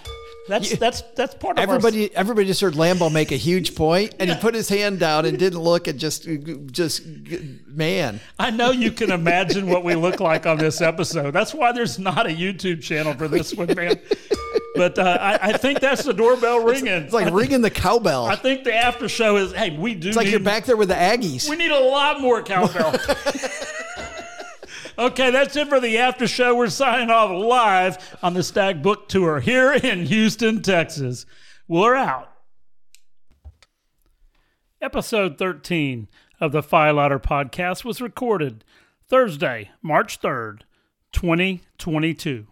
[0.49, 4.15] that's that's that's part of our- Everybody, everybody just heard Lambo make a huge point,
[4.19, 6.27] and he put his hand down and didn't look and just,
[6.73, 7.03] just,
[7.67, 8.21] man.
[8.39, 11.31] I know you can imagine what we look like on this episode.
[11.31, 14.01] That's why there's not a YouTube channel for this one, man.
[14.75, 16.93] But uh, I, I think that's the doorbell ringing.
[16.93, 18.27] It's like ringing the cowbell.
[18.27, 19.53] I think the after show is.
[19.53, 20.09] Hey, we do.
[20.09, 21.49] It's like need, you're back there with the Aggies.
[21.49, 22.95] We need a lot more cowbell.
[24.99, 26.57] okay, that's it for the after show.
[26.57, 31.25] We're signing off live on the Stacked Book Tour here in Houston, Texas.
[31.69, 32.33] We're out.
[34.83, 36.09] Episode 13
[36.41, 38.65] of the Firelouder podcast was recorded
[39.09, 40.63] Thursday, March 3rd,
[41.13, 42.49] 2022.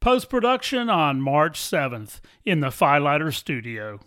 [0.00, 3.98] Post production on March 7th in the Firelighter studio.